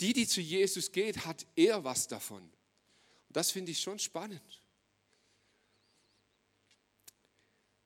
Die, 0.00 0.12
die 0.12 0.28
zu 0.28 0.40
Jesus 0.40 0.92
geht, 0.92 1.26
hat 1.26 1.44
er 1.56 1.82
was 1.82 2.06
davon. 2.06 2.42
Und 2.42 3.36
das 3.36 3.50
finde 3.50 3.72
ich 3.72 3.80
schon 3.80 3.98
spannend. 3.98 4.62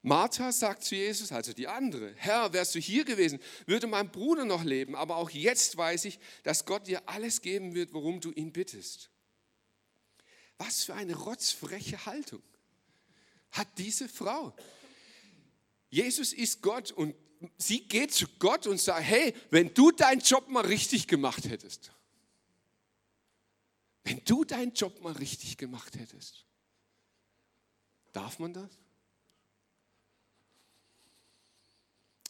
Martha 0.03 0.53
sagt 0.53 0.85
zu 0.85 0.95
Jesus, 0.95 1.33
also 1.33 1.55
die 1.55 1.69
andere, 1.69 2.13
Herr, 2.17 2.53
wärst 2.53 2.75
du 2.75 2.79
hier 2.79 3.07
gewesen, 3.07 3.39
würde 3.65 3.87
mein 3.87 4.11
Bruder 4.11 4.45
noch 4.45 4.63
leben, 4.63 4.95
aber 4.95 5.17
auch 5.17 5.31
jetzt 5.31 5.75
weiß 5.79 6.05
ich, 6.05 6.19
dass 6.43 6.67
Gott 6.67 6.87
dir 6.87 7.09
alles 7.09 7.41
geben 7.41 7.75
wird, 7.75 7.95
worum 7.95 8.21
du 8.21 8.31
ihn 8.31 8.53
bittest. 8.53 9.09
Was 10.59 10.85
für 10.85 10.93
eine 10.93 11.17
rotzfreche 11.17 12.05
Haltung 12.05 12.43
hat 13.53 13.69
diese 13.79 14.07
Frau. 14.07 14.55
Jesus 15.89 16.35
ist 16.35 16.61
Gott 16.61 16.93
und 16.93 17.15
sie 17.57 17.87
geht 17.87 18.13
zu 18.13 18.27
Gott 18.39 18.67
und 18.67 18.81
sagt, 18.81 19.03
hey, 19.03 19.35
wenn 19.51 19.73
du 19.73 19.91
deinen 19.91 20.21
Job 20.21 20.49
mal 20.49 20.65
richtig 20.65 21.07
gemacht 21.07 21.49
hättest, 21.49 21.93
wenn 24.05 24.23
du 24.25 24.45
deinen 24.45 24.73
Job 24.73 25.01
mal 25.03 25.13
richtig 25.13 25.57
gemacht 25.57 25.97
hättest, 25.97 26.45
darf 28.13 28.39
man 28.39 28.53
das? 28.53 28.71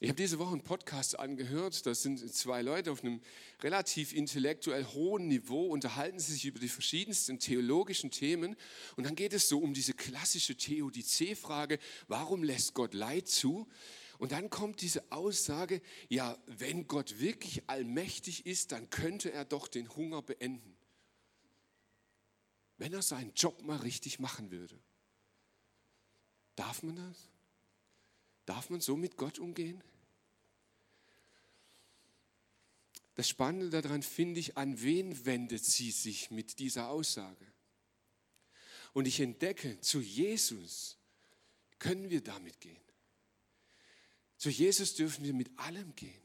Ich 0.02 0.08
habe 0.08 0.16
diese 0.16 0.38
Woche 0.38 0.52
einen 0.52 0.62
Podcast 0.62 1.18
angehört, 1.18 1.84
das 1.84 2.02
sind 2.02 2.18
zwei 2.32 2.62
Leute 2.62 2.90
auf 2.90 3.04
einem 3.04 3.20
relativ 3.60 4.14
intellektuell 4.14 4.86
hohen 4.86 5.28
Niveau, 5.28 5.66
unterhalten 5.66 6.18
sich 6.18 6.46
über 6.46 6.58
die 6.58 6.70
verschiedensten 6.70 7.38
theologischen 7.38 8.10
Themen 8.10 8.56
und 8.96 9.04
dann 9.04 9.14
geht 9.14 9.34
es 9.34 9.50
so 9.50 9.58
um 9.58 9.74
diese 9.74 9.92
klassische 9.92 10.56
Theodizee-Frage, 10.56 11.78
warum 12.08 12.42
lässt 12.42 12.72
Gott 12.72 12.94
Leid 12.94 13.28
zu? 13.28 13.68
Und 14.20 14.32
dann 14.32 14.50
kommt 14.50 14.82
diese 14.82 15.10
Aussage, 15.10 15.80
ja, 16.10 16.36
wenn 16.46 16.86
Gott 16.86 17.20
wirklich 17.20 17.62
allmächtig 17.70 18.44
ist, 18.44 18.70
dann 18.70 18.90
könnte 18.90 19.32
er 19.32 19.46
doch 19.46 19.66
den 19.66 19.88
Hunger 19.96 20.20
beenden. 20.20 20.76
Wenn 22.76 22.92
er 22.92 23.00
seinen 23.00 23.32
Job 23.32 23.62
mal 23.62 23.78
richtig 23.78 24.18
machen 24.18 24.50
würde. 24.50 24.78
Darf 26.54 26.82
man 26.82 26.96
das? 26.96 27.30
Darf 28.44 28.68
man 28.68 28.82
so 28.82 28.94
mit 28.94 29.16
Gott 29.16 29.38
umgehen? 29.38 29.82
Das 33.14 33.26
Spannende 33.26 33.70
daran 33.70 34.02
finde 34.02 34.40
ich, 34.40 34.58
an 34.58 34.82
wen 34.82 35.24
wendet 35.24 35.64
sie 35.64 35.90
sich 35.90 36.30
mit 36.30 36.58
dieser 36.58 36.90
Aussage? 36.90 37.46
Und 38.92 39.08
ich 39.08 39.18
entdecke, 39.20 39.80
zu 39.80 39.98
Jesus 39.98 40.98
können 41.78 42.10
wir 42.10 42.22
damit 42.22 42.60
gehen. 42.60 42.89
Zu 44.40 44.48
Jesus 44.48 44.94
dürfen 44.94 45.22
wir 45.22 45.34
mit 45.34 45.50
allem 45.58 45.94
gehen. 45.96 46.22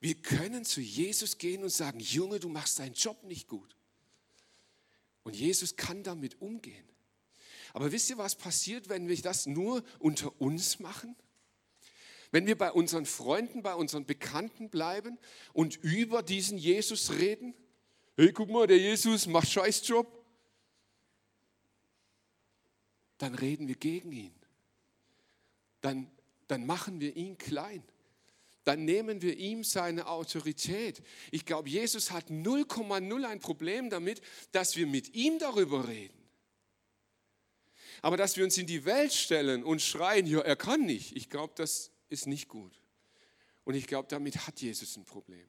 Wir 0.00 0.16
können 0.16 0.64
zu 0.64 0.80
Jesus 0.80 1.38
gehen 1.38 1.62
und 1.62 1.68
sagen, 1.68 2.00
Junge, 2.00 2.40
du 2.40 2.48
machst 2.48 2.80
deinen 2.80 2.94
Job 2.94 3.22
nicht 3.22 3.46
gut. 3.46 3.76
Und 5.22 5.36
Jesus 5.36 5.76
kann 5.76 6.02
damit 6.02 6.40
umgehen. 6.40 6.88
Aber 7.72 7.92
wisst 7.92 8.10
ihr, 8.10 8.18
was 8.18 8.34
passiert, 8.34 8.88
wenn 8.88 9.06
wir 9.06 9.16
das 9.22 9.46
nur 9.46 9.84
unter 10.00 10.40
uns 10.40 10.80
machen? 10.80 11.14
Wenn 12.32 12.48
wir 12.48 12.58
bei 12.58 12.72
unseren 12.72 13.06
Freunden, 13.06 13.62
bei 13.62 13.76
unseren 13.76 14.06
Bekannten 14.06 14.68
bleiben 14.68 15.16
und 15.52 15.76
über 15.76 16.24
diesen 16.24 16.58
Jesus 16.58 17.12
reden? 17.12 17.54
Hey, 18.16 18.32
guck 18.32 18.50
mal, 18.50 18.66
der 18.66 18.78
Jesus 18.78 19.28
macht 19.28 19.48
Scheißjob. 19.48 20.08
Dann 23.18 23.36
reden 23.36 23.68
wir 23.68 23.76
gegen 23.76 24.10
ihn. 24.10 24.34
Dann, 25.80 26.10
dann 26.48 26.66
machen 26.66 27.00
wir 27.00 27.16
ihn 27.16 27.38
klein 27.38 27.82
dann 28.66 28.84
nehmen 28.84 29.22
wir 29.22 29.36
ihm 29.36 29.62
seine 29.62 30.08
Autorität. 30.08 31.00
Ich 31.30 31.46
glaube, 31.46 31.68
Jesus 31.68 32.10
hat 32.10 32.30
0,0 32.30 33.24
ein 33.24 33.38
Problem 33.38 33.90
damit, 33.90 34.20
dass 34.50 34.74
wir 34.74 34.88
mit 34.88 35.14
ihm 35.14 35.38
darüber 35.38 35.86
reden. 35.86 36.18
Aber 38.02 38.16
dass 38.16 38.36
wir 38.36 38.42
uns 38.42 38.58
in 38.58 38.66
die 38.66 38.84
Welt 38.84 39.12
stellen 39.12 39.62
und 39.62 39.82
schreien, 39.82 40.26
ja, 40.26 40.40
er 40.40 40.56
kann 40.56 40.84
nicht, 40.84 41.16
ich 41.16 41.30
glaube, 41.30 41.54
das 41.56 41.92
ist 42.08 42.26
nicht 42.26 42.48
gut. 42.48 42.82
Und 43.62 43.74
ich 43.74 43.86
glaube, 43.86 44.08
damit 44.08 44.48
hat 44.48 44.60
Jesus 44.60 44.96
ein 44.96 45.04
Problem. 45.04 45.46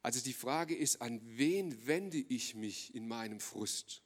Also 0.00 0.20
die 0.20 0.32
Frage 0.32 0.76
ist, 0.76 1.02
an 1.02 1.20
wen 1.24 1.88
wende 1.88 2.18
ich 2.18 2.54
mich 2.54 2.94
in 2.94 3.08
meinem 3.08 3.40
Frust? 3.40 4.02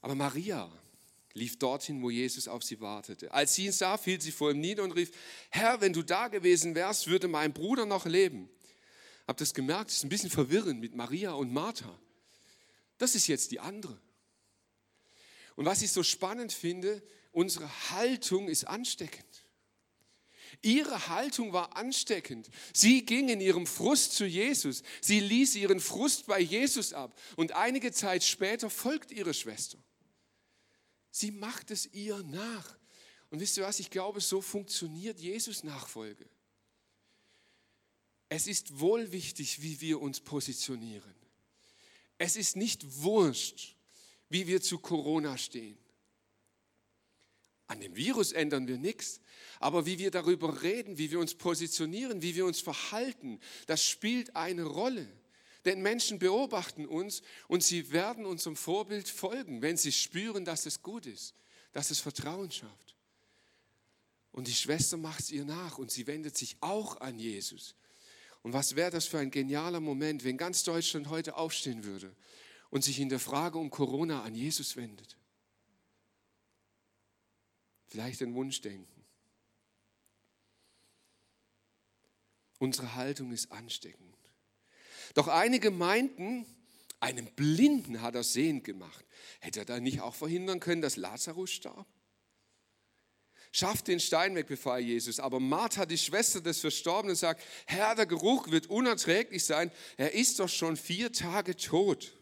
Aber 0.00 0.14
Maria, 0.14 0.72
lief 1.34 1.58
dorthin, 1.58 2.02
wo 2.02 2.10
Jesus 2.10 2.48
auf 2.48 2.62
sie 2.62 2.80
wartete. 2.80 3.32
Als 3.32 3.54
sie 3.54 3.66
ihn 3.66 3.72
sah, 3.72 3.96
fiel 3.96 4.20
sie 4.20 4.32
vor 4.32 4.50
ihm 4.50 4.60
nieder 4.60 4.82
und 4.82 4.92
rief, 4.92 5.10
Herr, 5.50 5.80
wenn 5.80 5.92
du 5.92 6.02
da 6.02 6.28
gewesen 6.28 6.74
wärst, 6.74 7.06
würde 7.06 7.28
mein 7.28 7.52
Bruder 7.52 7.86
noch 7.86 8.06
leben. 8.06 8.48
Habt 9.26 9.40
das 9.40 9.54
gemerkt? 9.54 9.90
Es 9.90 9.98
ist 9.98 10.04
ein 10.04 10.08
bisschen 10.08 10.30
verwirrend 10.30 10.80
mit 10.80 10.94
Maria 10.94 11.32
und 11.32 11.52
Martha. 11.52 11.98
Das 12.98 13.14
ist 13.14 13.26
jetzt 13.26 13.50
die 13.50 13.60
andere. 13.60 14.00
Und 15.56 15.64
was 15.64 15.82
ich 15.82 15.92
so 15.92 16.02
spannend 16.02 16.52
finde, 16.52 17.02
unsere 17.30 17.68
Haltung 17.90 18.48
ist 18.48 18.64
ansteckend. 18.64 19.44
Ihre 20.60 21.08
Haltung 21.08 21.52
war 21.52 21.76
ansteckend. 21.76 22.50
Sie 22.74 23.04
ging 23.04 23.28
in 23.28 23.40
ihrem 23.40 23.66
Frust 23.66 24.12
zu 24.12 24.26
Jesus. 24.26 24.82
Sie 25.00 25.18
ließ 25.18 25.56
ihren 25.56 25.80
Frust 25.80 26.26
bei 26.26 26.40
Jesus 26.40 26.92
ab. 26.92 27.18
Und 27.36 27.52
einige 27.52 27.90
Zeit 27.92 28.22
später 28.22 28.68
folgt 28.68 29.10
ihre 29.10 29.34
Schwester. 29.34 29.78
Sie 31.12 31.30
macht 31.30 31.70
es 31.70 31.86
ihr 31.92 32.20
nach. 32.24 32.76
Und 33.30 33.38
wisst 33.38 33.56
ihr 33.56 33.62
was, 33.62 33.78
ich 33.78 33.90
glaube, 33.90 34.20
so 34.20 34.40
funktioniert 34.40 35.20
Jesus 35.20 35.62
Nachfolge. 35.62 36.28
Es 38.28 38.46
ist 38.46 38.80
wohl 38.80 39.12
wichtig, 39.12 39.62
wie 39.62 39.80
wir 39.80 40.00
uns 40.00 40.20
positionieren. 40.20 41.14
Es 42.16 42.34
ist 42.34 42.56
nicht 42.56 43.02
wurscht, 43.02 43.76
wie 44.30 44.46
wir 44.46 44.62
zu 44.62 44.78
Corona 44.78 45.36
stehen. 45.36 45.78
An 47.66 47.80
dem 47.80 47.94
Virus 47.94 48.32
ändern 48.32 48.66
wir 48.66 48.78
nichts, 48.78 49.20
aber 49.60 49.86
wie 49.86 49.98
wir 49.98 50.10
darüber 50.10 50.62
reden, 50.62 50.98
wie 50.98 51.10
wir 51.10 51.18
uns 51.18 51.34
positionieren, 51.34 52.22
wie 52.22 52.34
wir 52.34 52.46
uns 52.46 52.60
verhalten, 52.60 53.38
das 53.66 53.86
spielt 53.86 54.34
eine 54.34 54.64
Rolle. 54.64 55.08
Denn 55.64 55.80
Menschen 55.80 56.18
beobachten 56.18 56.86
uns 56.86 57.22
und 57.46 57.62
sie 57.62 57.92
werden 57.92 58.26
unserem 58.26 58.56
Vorbild 58.56 59.08
folgen, 59.08 59.62
wenn 59.62 59.76
sie 59.76 59.92
spüren, 59.92 60.44
dass 60.44 60.66
es 60.66 60.82
gut 60.82 61.06
ist, 61.06 61.34
dass 61.72 61.90
es 61.90 62.00
Vertrauen 62.00 62.50
schafft. 62.50 62.96
Und 64.32 64.48
die 64.48 64.54
Schwester 64.54 64.96
macht 64.96 65.20
es 65.20 65.30
ihr 65.30 65.44
nach 65.44 65.78
und 65.78 65.90
sie 65.90 66.06
wendet 66.06 66.36
sich 66.36 66.56
auch 66.60 67.00
an 67.00 67.18
Jesus. 67.18 67.76
Und 68.42 68.52
was 68.52 68.74
wäre 68.74 68.90
das 68.90 69.06
für 69.06 69.18
ein 69.18 69.30
genialer 69.30 69.80
Moment, 69.80 70.24
wenn 70.24 70.36
ganz 70.36 70.64
Deutschland 70.64 71.08
heute 71.08 71.36
aufstehen 71.36 71.84
würde 71.84 72.14
und 72.70 72.82
sich 72.82 72.98
in 72.98 73.08
der 73.08 73.20
Frage 73.20 73.58
um 73.58 73.70
Corona 73.70 74.22
an 74.22 74.34
Jesus 74.34 74.76
wendet? 74.76 75.16
Vielleicht 77.86 78.22
ein 78.22 78.34
Wunschdenken. 78.34 79.04
Unsere 82.58 82.94
Haltung 82.94 83.32
ist 83.32 83.52
ansteckend. 83.52 84.11
Doch 85.14 85.28
einige 85.28 85.70
meinten, 85.70 86.46
einen 87.00 87.26
Blinden 87.34 88.00
hat 88.00 88.14
er 88.14 88.22
sehend 88.22 88.64
gemacht. 88.64 89.04
Hätte 89.40 89.60
er 89.60 89.64
da 89.64 89.80
nicht 89.80 90.00
auch 90.00 90.14
verhindern 90.14 90.60
können, 90.60 90.82
dass 90.82 90.96
Lazarus 90.96 91.50
starb? 91.50 91.86
Schafft 93.54 93.88
den 93.88 94.00
Stein 94.00 94.34
weg, 94.34 94.46
befahl 94.46 94.80
Jesus. 94.80 95.20
Aber 95.20 95.38
Martha, 95.38 95.84
die 95.84 95.98
Schwester 95.98 96.40
des 96.40 96.60
Verstorbenen, 96.60 97.14
sagt, 97.14 97.42
Herr, 97.66 97.94
der 97.94 98.06
Geruch 98.06 98.50
wird 98.50 98.68
unerträglich 98.68 99.44
sein. 99.44 99.70
Er 99.98 100.14
ist 100.14 100.38
doch 100.40 100.48
schon 100.48 100.78
vier 100.78 101.12
Tage 101.12 101.54
tot. 101.54 102.16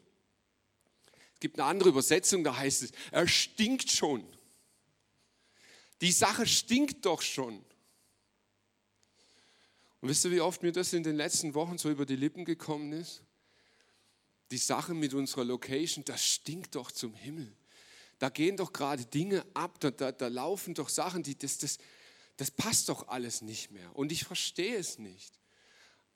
Es 1.35 1.40
gibt 1.40 1.59
eine 1.59 1.68
andere 1.68 1.90
Übersetzung, 1.90 2.42
da 2.42 2.57
heißt 2.57 2.83
es, 2.83 2.90
er 3.12 3.29
stinkt 3.29 3.90
schon. 3.90 4.26
Die 6.00 6.12
Sache 6.12 6.46
stinkt 6.46 7.07
doch 7.07 7.22
schon. 7.22 7.64
Und 10.01 10.09
wisst 10.09 10.25
ihr, 10.25 10.31
wie 10.31 10.41
oft 10.41 10.63
mir 10.63 10.73
das 10.73 10.93
in 10.93 11.03
den 11.03 11.17
letzten 11.17 11.55
Wochen 11.55 11.79
so 11.79 11.91
über 11.91 12.07
die 12.07 12.17
Lippen 12.17 12.45
gekommen 12.45 12.93
ist? 12.93 13.23
Die 14.51 14.59
Sache 14.59 14.95
mit 14.95 15.15
unserer 15.15 15.45
Location, 15.45 16.05
das 16.05 16.25
stinkt 16.25 16.75
doch 16.75 16.91
zum 16.91 17.15
Himmel. 17.15 17.55
Da 18.19 18.29
gehen 18.29 18.57
doch 18.57 18.73
gerade 18.73 19.05
Dinge 19.07 19.45
ab, 19.55 19.79
da, 19.81 19.91
da, 19.91 20.13
da 20.13 20.29
laufen 20.29 20.75
doch 20.75 20.89
Sachen, 20.89 21.23
die, 21.23 21.39
das, 21.39 21.59
das, 21.59 21.79
das 22.37 22.51
passt 22.51 22.89
doch 22.89 23.09
alles 23.09 23.43
nicht 23.43 23.71
mehr. 23.71 23.95
Und 23.97 24.13
ich 24.13 24.25
verstehe 24.25 24.77
es 24.77 24.99
nicht. 24.99 25.39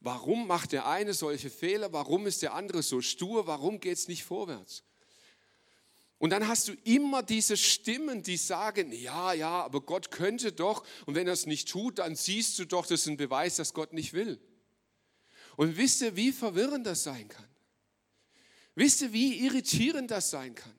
Warum 0.01 0.47
macht 0.47 0.73
der 0.73 0.87
eine 0.87 1.15
solche 1.15 1.49
Fehler? 1.49 1.93
Warum 1.93 2.27
ist 2.27 2.43
der 2.43 2.53
andere 2.55 2.83
so 2.83 3.01
stur? 3.01 3.47
Warum 3.47 3.81
geht 3.81 3.97
es 3.97 4.09
nicht 4.09 4.25
vorwärts? 4.25 4.83
Und 6.19 6.31
dann 6.31 6.49
hast 6.49 6.69
du 6.69 6.73
immer 6.85 7.23
diese 7.23 7.57
Stimmen, 7.57 8.23
die 8.23 8.37
sagen, 8.37 8.93
ja, 8.93 9.33
ja, 9.33 9.65
aber 9.65 9.81
Gott 9.81 10.11
könnte 10.11 10.53
doch. 10.53 10.87
Und 11.07 11.15
wenn 11.15 11.27
er 11.27 11.33
es 11.33 11.47
nicht 11.47 11.69
tut, 11.69 11.99
dann 11.99 12.17
siehst 12.17 12.59
du 12.59 12.65
doch, 12.65 12.87
das 12.87 13.01
ist 13.01 13.07
ein 13.09 13.17
Beweis, 13.17 13.57
dass 13.57 13.75
Gott 13.75 13.93
nicht 13.93 14.13
will. 14.13 14.41
Und 15.57 15.77
wisst 15.77 16.01
ihr, 16.03 16.17
wie 16.17 16.33
verwirrend 16.33 16.87
das 16.87 17.03
sein 17.03 17.29
kann? 17.29 17.49
Wisst 18.75 19.03
ihr, 19.03 19.13
wie 19.13 19.45
irritierend 19.45 20.11
das 20.11 20.31
sein 20.31 20.55
kann? 20.55 20.75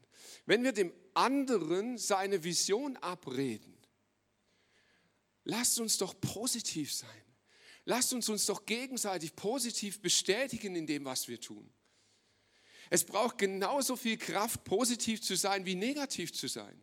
Wenn 0.46 0.64
wir 0.64 0.74
dem 0.74 0.92
anderen 1.16 1.98
seine 1.98 2.44
Vision 2.44 2.98
abreden. 2.98 3.74
Lasst 5.44 5.80
uns 5.80 5.98
doch 5.98 6.20
positiv 6.20 6.94
sein. 6.94 7.10
Lasst 7.86 8.14
uns 8.14 8.30
uns 8.30 8.46
doch 8.46 8.66
gegenseitig 8.66 9.36
positiv 9.36 10.02
bestätigen 10.02 10.76
in 10.76 10.88
dem, 10.88 11.06
was 11.06 11.28
wir 11.28 11.40
tun. 11.40 11.72
Es 12.90 13.04
braucht 13.04 13.38
genauso 13.38 13.96
viel 13.96 14.18
Kraft, 14.18 14.64
positiv 14.64 15.22
zu 15.22 15.36
sein 15.36 15.66
wie 15.66 15.76
negativ 15.76 16.34
zu 16.34 16.48
sein. 16.48 16.82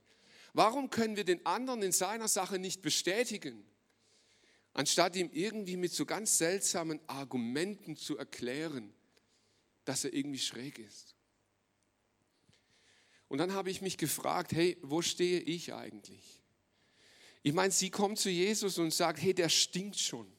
Warum 0.52 0.90
können 0.90 1.16
wir 1.16 1.24
den 1.24 1.44
anderen 1.46 1.82
in 1.82 1.92
seiner 1.92 2.28
Sache 2.28 2.58
nicht 2.58 2.82
bestätigen, 2.82 3.64
anstatt 4.74 5.16
ihm 5.16 5.30
irgendwie 5.32 5.76
mit 5.76 5.92
so 5.92 6.04
ganz 6.04 6.38
seltsamen 6.38 7.00
Argumenten 7.06 7.96
zu 7.96 8.18
erklären, 8.18 8.92
dass 9.84 10.04
er 10.04 10.12
irgendwie 10.12 10.38
schräg 10.38 10.78
ist? 10.78 11.14
Und 13.28 13.38
dann 13.38 13.54
habe 13.54 13.70
ich 13.70 13.80
mich 13.80 13.96
gefragt, 13.96 14.52
hey, 14.52 14.76
wo 14.82 15.00
stehe 15.00 15.40
ich 15.40 15.72
eigentlich? 15.72 16.42
Ich 17.42 17.54
meine, 17.54 17.72
sie 17.72 17.88
kommt 17.88 18.18
zu 18.18 18.28
Jesus 18.28 18.76
und 18.76 18.92
sagt, 18.92 19.22
hey, 19.22 19.32
der 19.32 19.48
stinkt 19.48 19.98
schon. 19.98 20.30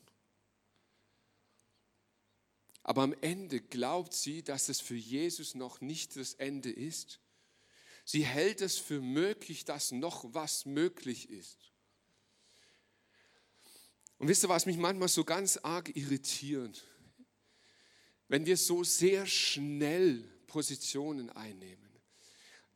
Aber 2.83 3.01
am 3.03 3.15
Ende 3.21 3.61
glaubt 3.61 4.13
sie, 4.13 4.43
dass 4.43 4.69
es 4.69 4.81
für 4.81 4.95
Jesus 4.95 5.55
noch 5.55 5.79
nicht 5.79 6.15
das 6.17 6.33
Ende 6.33 6.69
ist. 6.69 7.19
Sie 8.05 8.25
hält 8.25 8.61
es 8.61 8.77
für 8.77 9.01
möglich, 9.01 9.63
dass 9.63 9.91
noch 9.91 10.25
was 10.33 10.65
möglich 10.65 11.29
ist. 11.29 11.71
Und 14.17 14.27
wisst 14.27 14.43
ihr, 14.43 14.49
was 14.49 14.65
mich 14.65 14.77
manchmal 14.77 15.07
so 15.07 15.23
ganz 15.23 15.57
arg 15.57 15.95
irritiert? 15.95 16.83
Wenn 18.27 18.45
wir 18.45 18.57
so 18.57 18.83
sehr 18.83 19.25
schnell 19.25 20.29
Positionen 20.47 21.29
einnehmen. 21.29 21.89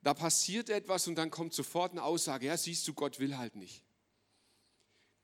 Da 0.02 0.14
passiert 0.14 0.70
etwas 0.70 1.06
und 1.06 1.16
dann 1.16 1.30
kommt 1.30 1.54
sofort 1.54 1.92
eine 1.92 2.02
Aussage, 2.02 2.46
ja, 2.46 2.56
siehst 2.56 2.86
du, 2.88 2.94
Gott 2.94 3.18
will 3.18 3.36
halt 3.36 3.56
nicht. 3.56 3.84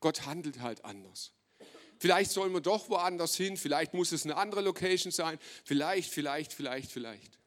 Gott 0.01 0.27
handelt 0.27 0.61
halt 0.61 0.85
anders. 0.85 1.33
Vielleicht 2.05 2.33
sollen 2.33 2.53
wir 2.53 2.61
doch 2.61 2.91
woanders 2.91 3.35
hin, 3.35 3.57
vielleicht 3.57 3.95
muss 3.95 4.13
es 4.13 4.27
eine 4.27 4.37
andere 4.37 4.61
Location 4.61 5.11
sein, 5.11 5.39
vielleicht, 5.65 6.13
vielleicht, 6.13 6.53
vielleicht, 6.53 6.93
vielleicht. 6.93 7.39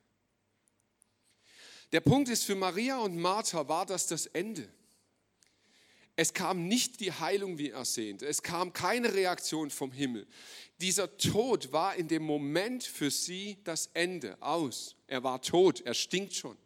Der 1.91 1.99
Punkt 1.99 2.27
ist, 2.27 2.43
für 2.43 2.55
Maria 2.55 2.97
und 2.97 3.17
Martha 3.17 3.67
war 3.67 3.85
das 3.85 4.07
das 4.07 4.25
Ende. 4.25 4.67
Es 6.15 6.33
kam 6.33 6.67
nicht 6.67 7.01
die 7.01 7.11
Heilung 7.11 7.59
wie 7.59 7.69
ersehnt. 7.69 8.23
Es 8.23 8.41
kam 8.41 8.73
keine 8.73 9.13
Reaktion 9.13 9.69
vom 9.69 9.91
Himmel. 9.91 10.25
Dieser 10.81 11.15
Tod 11.19 11.71
war 11.71 11.93
in 11.95 12.07
dem 12.07 12.23
Moment 12.23 12.83
für 12.83 13.11
sie 13.11 13.59
das 13.63 13.91
Ende 13.93 14.41
aus. 14.41 14.95
Er 15.05 15.23
war 15.23 15.39
tot, 15.39 15.81
er 15.81 15.93
stinkt 15.93 16.33
schon. 16.33 16.57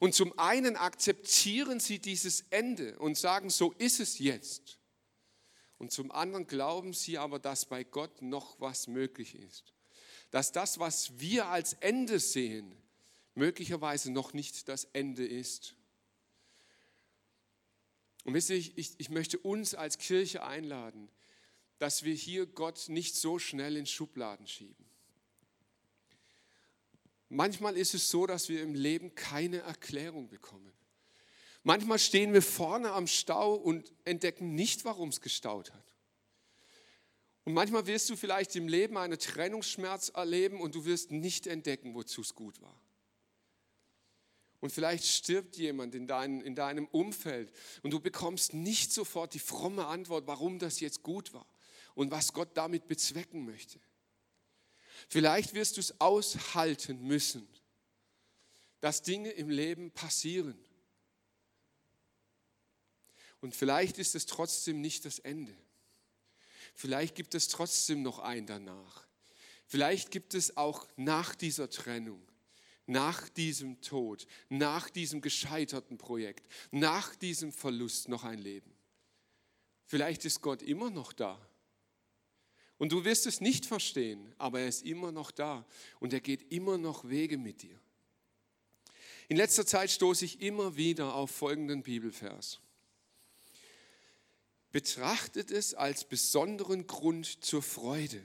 Und 0.00 0.14
zum 0.14 0.38
einen 0.38 0.76
akzeptieren 0.76 1.80
sie 1.80 1.98
dieses 1.98 2.46
Ende 2.48 2.98
und 2.98 3.18
sagen, 3.18 3.50
so 3.50 3.72
ist 3.72 4.00
es 4.00 4.18
jetzt. 4.18 4.78
Und 5.84 5.90
zum 5.90 6.10
anderen 6.12 6.46
glauben 6.46 6.94
sie 6.94 7.18
aber, 7.18 7.38
dass 7.38 7.66
bei 7.66 7.84
Gott 7.84 8.22
noch 8.22 8.58
was 8.58 8.86
möglich 8.86 9.34
ist. 9.34 9.74
Dass 10.30 10.50
das, 10.50 10.78
was 10.78 11.20
wir 11.20 11.48
als 11.48 11.74
Ende 11.74 12.20
sehen, 12.20 12.74
möglicherweise 13.34 14.10
noch 14.10 14.32
nicht 14.32 14.66
das 14.70 14.84
Ende 14.94 15.26
ist. 15.26 15.76
Und 18.24 18.32
wisst 18.32 18.48
ihr, 18.48 18.56
ich, 18.56 18.94
ich, 18.96 19.10
möchte 19.10 19.38
uns 19.38 19.74
als 19.74 19.98
Kirche 19.98 20.42
einladen, 20.42 21.10
dass 21.76 22.02
wir 22.02 22.14
hier 22.14 22.46
Gott 22.46 22.88
nicht 22.88 23.14
so 23.14 23.38
schnell 23.38 23.76
in 23.76 23.84
Schubladen 23.84 24.46
schieben. 24.46 24.86
Manchmal 27.28 27.76
ist 27.76 27.92
es 27.92 28.08
so, 28.08 28.26
dass 28.26 28.48
wir 28.48 28.62
im 28.62 28.74
Leben 28.74 29.14
keine 29.14 29.58
Erklärung 29.58 30.30
bekommen. 30.30 30.72
Manchmal 31.64 31.98
stehen 31.98 32.34
wir 32.34 32.42
vorne 32.42 32.92
am 32.92 33.06
Stau 33.06 33.54
und 33.54 33.90
entdecken 34.04 34.54
nicht, 34.54 34.84
warum 34.84 35.08
es 35.08 35.20
gestaut 35.22 35.72
hat. 35.72 35.94
Und 37.44 37.54
manchmal 37.54 37.86
wirst 37.86 38.08
du 38.10 38.16
vielleicht 38.16 38.54
im 38.54 38.68
Leben 38.68 38.96
einen 38.96 39.18
Trennungsschmerz 39.18 40.10
erleben 40.14 40.60
und 40.60 40.74
du 40.74 40.84
wirst 40.84 41.10
nicht 41.10 41.46
entdecken, 41.46 41.94
wozu 41.94 42.20
es 42.20 42.34
gut 42.34 42.60
war. 42.60 42.78
Und 44.60 44.70
vielleicht 44.70 45.04
stirbt 45.04 45.56
jemand 45.56 45.94
in, 45.94 46.06
dein, 46.06 46.40
in 46.40 46.54
deinem 46.54 46.86
Umfeld 46.86 47.52
und 47.82 47.92
du 47.92 48.00
bekommst 48.00 48.54
nicht 48.54 48.92
sofort 48.92 49.34
die 49.34 49.38
fromme 49.38 49.86
Antwort, 49.86 50.26
warum 50.26 50.58
das 50.58 50.80
jetzt 50.80 51.02
gut 51.02 51.34
war 51.34 51.46
und 51.94 52.10
was 52.10 52.32
Gott 52.32 52.50
damit 52.54 52.88
bezwecken 52.88 53.44
möchte. 53.44 53.78
Vielleicht 55.08 55.52
wirst 55.52 55.76
du 55.76 55.80
es 55.80 56.00
aushalten 56.00 57.02
müssen, 57.02 57.46
dass 58.80 59.02
Dinge 59.02 59.30
im 59.32 59.50
Leben 59.50 59.90
passieren. 59.90 60.58
Und 63.44 63.54
vielleicht 63.54 63.98
ist 63.98 64.14
es 64.14 64.24
trotzdem 64.24 64.80
nicht 64.80 65.04
das 65.04 65.18
Ende. 65.18 65.54
Vielleicht 66.74 67.14
gibt 67.14 67.34
es 67.34 67.48
trotzdem 67.48 68.00
noch 68.00 68.18
ein 68.18 68.46
danach. 68.46 69.06
Vielleicht 69.66 70.10
gibt 70.10 70.32
es 70.32 70.56
auch 70.56 70.88
nach 70.96 71.34
dieser 71.34 71.68
Trennung 71.68 72.26
nach 72.86 73.28
diesem 73.28 73.80
Tod, 73.80 74.26
nach 74.48 74.90
diesem 74.90 75.20
gescheiterten 75.20 75.98
Projekt, 75.98 76.46
nach 76.70 77.14
diesem 77.16 77.52
Verlust 77.52 78.08
noch 78.08 78.24
ein 78.24 78.38
Leben. 78.38 78.70
Vielleicht 79.86 80.24
ist 80.24 80.40
Gott 80.40 80.62
immer 80.62 80.90
noch 80.90 81.12
da. 81.12 81.38
Und 82.78 82.92
du 82.92 83.04
wirst 83.04 83.26
es 83.26 83.40
nicht 83.40 83.66
verstehen, 83.66 84.34
aber 84.38 84.60
er 84.60 84.68
ist 84.68 84.84
immer 84.84 85.12
noch 85.12 85.30
da 85.30 85.66
und 86.00 86.12
er 86.12 86.20
geht 86.20 86.50
immer 86.52 86.76
noch 86.76 87.08
Wege 87.08 87.38
mit 87.38 87.62
dir. 87.62 87.78
In 89.28 89.36
letzter 89.36 89.66
Zeit 89.66 89.90
stoße 89.90 90.24
ich 90.24 90.40
immer 90.40 90.76
wieder 90.76 91.14
auf 91.14 91.30
folgenden 91.30 91.82
Bibelvers. 91.82 92.60
Betrachtet 94.74 95.50
es 95.50 95.72
als 95.72 96.04
besonderen 96.04 96.86
Grund 96.86 97.44
zur 97.44 97.62
Freude 97.62 98.20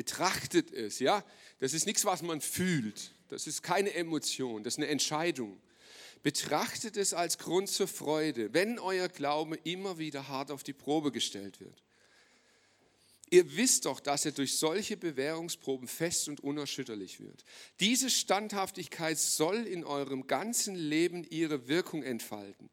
Betrachtet 0.00 0.72
es, 0.72 0.98
ja. 0.98 1.22
Das 1.58 1.74
ist 1.74 1.84
nichts, 1.84 2.06
was 2.06 2.22
man 2.22 2.40
fühlt. 2.40 3.14
Das 3.28 3.46
ist 3.46 3.62
keine 3.62 3.92
Emotion, 3.92 4.64
das 4.64 4.72
ist 4.72 4.78
eine 4.78 4.86
Entscheidung. 4.86 5.60
Betrachtet 6.22 6.96
es 6.96 7.12
als 7.12 7.36
Grund 7.36 7.68
zur 7.68 7.86
Freude, 7.86 8.54
wenn 8.54 8.78
euer 8.78 9.08
Glaube 9.08 9.56
immer 9.64 9.98
wieder 9.98 10.26
hart 10.28 10.50
auf 10.52 10.62
die 10.62 10.72
Probe 10.72 11.12
gestellt 11.12 11.60
wird. 11.60 11.82
Ihr 13.28 13.58
wisst 13.58 13.84
doch, 13.84 14.00
dass 14.00 14.24
er 14.24 14.32
durch 14.32 14.56
solche 14.56 14.96
Bewährungsproben 14.96 15.86
fest 15.86 16.28
und 16.28 16.40
unerschütterlich 16.40 17.20
wird. 17.20 17.44
Diese 17.78 18.08
Standhaftigkeit 18.08 19.18
soll 19.18 19.66
in 19.66 19.84
eurem 19.84 20.26
ganzen 20.26 20.76
Leben 20.76 21.24
ihre 21.28 21.68
Wirkung 21.68 22.02
entfalten, 22.02 22.70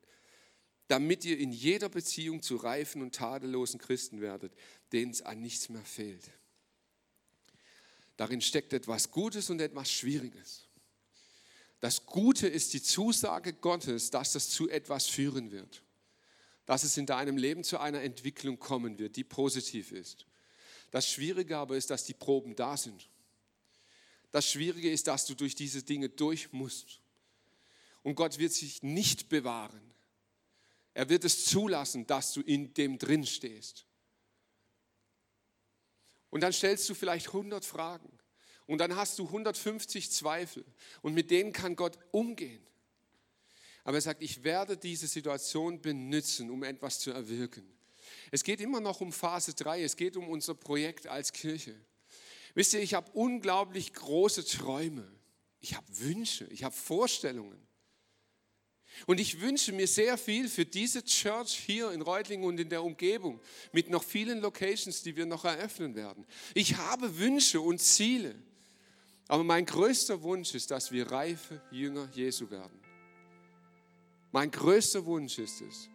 damit 0.88 1.26
ihr 1.26 1.38
in 1.38 1.52
jeder 1.52 1.90
Beziehung 1.90 2.42
zu 2.42 2.56
reifen 2.56 3.02
und 3.02 3.16
tadellosen 3.16 3.80
Christen 3.80 4.22
werdet, 4.22 4.54
denen 4.92 5.12
es 5.12 5.22
an 5.22 5.42
nichts 5.42 5.70
mehr 5.70 5.84
fehlt. 5.84 6.30
Darin 8.16 8.42
steckt 8.42 8.74
etwas 8.74 9.12
Gutes 9.12 9.50
und 9.50 9.62
etwas 9.62 9.92
Schwieriges. 9.92 10.68
Das 11.80 12.06
Gute 12.06 12.48
ist 12.48 12.74
die 12.74 12.82
Zusage 12.82 13.54
Gottes, 13.54 14.10
dass 14.10 14.34
das 14.34 14.50
zu 14.50 14.70
etwas 14.70 15.08
führen 15.08 15.52
wird. 15.52 15.84
Dass 16.66 16.84
es 16.84 16.98
in 16.98 17.06
deinem 17.06 17.38
Leben 17.38 17.64
zu 17.64 17.80
einer 17.80 18.02
Entwicklung 18.02 18.58
kommen 18.58 18.98
wird, 18.98 19.16
die 19.16 19.24
positiv 19.24 19.92
ist. 19.92 20.26
Das 20.90 21.08
Schwierige 21.08 21.58
aber 21.58 21.78
ist, 21.78 21.92
dass 21.92 22.06
die 22.06 22.14
Proben 22.14 22.56
da 22.56 22.76
sind. 22.76 23.10
Das 24.32 24.50
Schwierige 24.50 24.90
ist, 24.90 25.08
dass 25.08 25.26
du 25.26 25.36
durch 25.36 25.56
diese 25.56 25.84
Dinge 25.84 26.10
durch 26.10 26.52
musst. 26.52 27.00
Und 28.04 28.16
Gott 28.16 28.40
wird 28.40 28.54
sich 28.54 28.84
nicht 28.84 29.30
bewahren. 29.30 29.82
Er 30.98 31.10
wird 31.10 31.26
es 31.26 31.46
zulassen, 31.46 32.08
dass 32.08 32.34
du 32.34 32.42
in 32.42 32.74
dem 32.74 32.98
drin 32.98 33.24
stehst. 33.24 33.86
Und 36.32 36.42
dann 36.42 36.52
stellst 36.52 36.90
du 36.90 36.96
vielleicht 36.96 37.28
100 37.28 37.64
Fragen. 37.64 38.10
Und 38.66 38.80
dann 38.80 38.96
hast 38.96 39.20
du 39.20 39.28
150 39.28 40.10
Zweifel. 40.10 40.66
Und 41.04 41.14
mit 41.14 41.30
denen 41.30 41.54
kann 41.54 41.76
Gott 41.76 42.00
umgehen. 42.10 42.66
Aber 43.84 43.98
er 43.98 44.02
sagt, 44.02 44.24
ich 44.24 44.44
werde 44.44 44.76
diese 44.76 45.06
Situation 45.06 45.84
benutzen, 45.84 46.50
um 46.50 46.64
etwas 46.64 46.98
zu 46.98 47.12
erwirken. 47.12 47.72
Es 48.32 48.44
geht 48.44 48.60
immer 48.60 48.80
noch 48.80 49.00
um 49.00 49.14
Phase 49.14 49.54
3. 49.54 49.84
Es 49.84 49.98
geht 49.98 50.18
um 50.18 50.28
unser 50.28 50.56
Projekt 50.56 51.06
als 51.06 51.32
Kirche. 51.32 51.80
Wisst 52.56 52.74
ihr, 52.74 52.82
ich 52.82 52.96
habe 52.96 53.12
unglaublich 53.12 53.94
große 53.94 54.46
Träume. 54.46 55.08
Ich 55.60 55.76
habe 55.76 55.86
Wünsche. 56.00 56.46
Ich 56.46 56.64
habe 56.64 56.74
Vorstellungen. 56.74 57.67
Und 59.06 59.20
ich 59.20 59.42
wünsche 59.42 59.72
mir 59.72 59.88
sehr 59.88 60.18
viel 60.18 60.50
für 60.50 60.66
diese 60.66 61.04
Church 61.04 61.54
hier 61.66 61.92
in 61.92 62.02
Reutlingen 62.02 62.46
und 62.46 62.60
in 62.60 62.70
der 62.70 62.84
Umgebung 62.84 63.40
mit 63.72 63.90
noch 63.90 64.04
vielen 64.04 64.40
Locations, 64.40 65.04
die 65.04 65.16
wir 65.16 65.26
noch 65.26 65.46
eröffnen 65.46 65.96
werden. 65.96 66.26
Ich 66.54 66.76
habe 66.78 67.18
Wünsche 67.20 67.62
und 67.62 67.80
Ziele. 67.80 68.36
Aber 69.28 69.44
mein 69.44 69.66
größter 69.66 70.22
Wunsch 70.24 70.56
ist, 70.56 70.72
dass 70.72 70.92
wir 70.92 71.12
reife 71.12 71.62
Jünger 71.72 72.10
Jesu 72.14 72.50
werden. 72.50 72.80
Mein 74.32 74.52
größter 74.52 75.06
Wunsch 75.06 75.38
ist 75.38 75.62
es, 75.62 75.90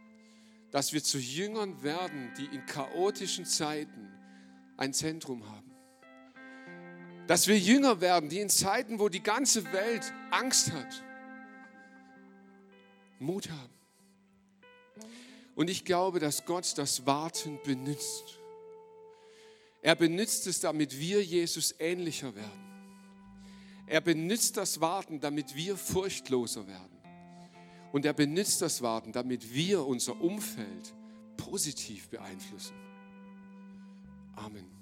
dass 0.71 0.93
wir 0.93 1.03
zu 1.03 1.19
Jüngern 1.19 1.83
werden, 1.83 2.33
die 2.39 2.47
in 2.47 2.65
chaotischen 2.67 3.45
Zeiten 3.45 4.09
ein 4.77 4.93
Zentrum 4.93 5.49
haben. 5.49 5.71
Dass 7.27 7.47
wir 7.47 7.59
Jünger 7.59 8.01
werden, 8.01 8.29
die 8.29 8.41
in 8.41 8.49
Zeiten, 8.49 8.99
wo 8.99 9.09
die 9.09 9.23
ganze 9.23 9.73
Welt 9.73 10.13
Angst 10.31 10.73
hat, 10.73 11.03
Mut 13.23 13.51
haben. 13.51 13.73
Und 15.55 15.69
ich 15.69 15.85
glaube, 15.85 16.19
dass 16.19 16.45
Gott 16.45 16.77
das 16.77 17.07
Warten 17.07 17.59
benutzt. 17.65 18.39
Er 19.83 19.95
benutzt 19.97 20.47
es, 20.47 20.61
damit 20.61 20.99
wir 20.99 21.23
Jesus 21.23 21.75
ähnlicher 21.79 22.35
werden. 22.35 22.63
Er 23.87 24.01
benutzt 24.01 24.57
das 24.57 24.81
Warten, 24.81 25.21
damit 25.21 25.55
wir 25.55 25.77
furchtloser 25.77 26.67
werden. 26.67 26.99
Und 27.93 28.07
er 28.07 28.15
benutzt 28.15 28.63
das 28.63 28.81
Warten, 28.81 29.13
damit 29.13 29.53
wir 29.53 29.85
unser 29.85 30.19
Umfeld 30.21 30.95
positiv 31.37 32.09
beeinflussen. 32.09 32.75
Amen. 34.35 34.82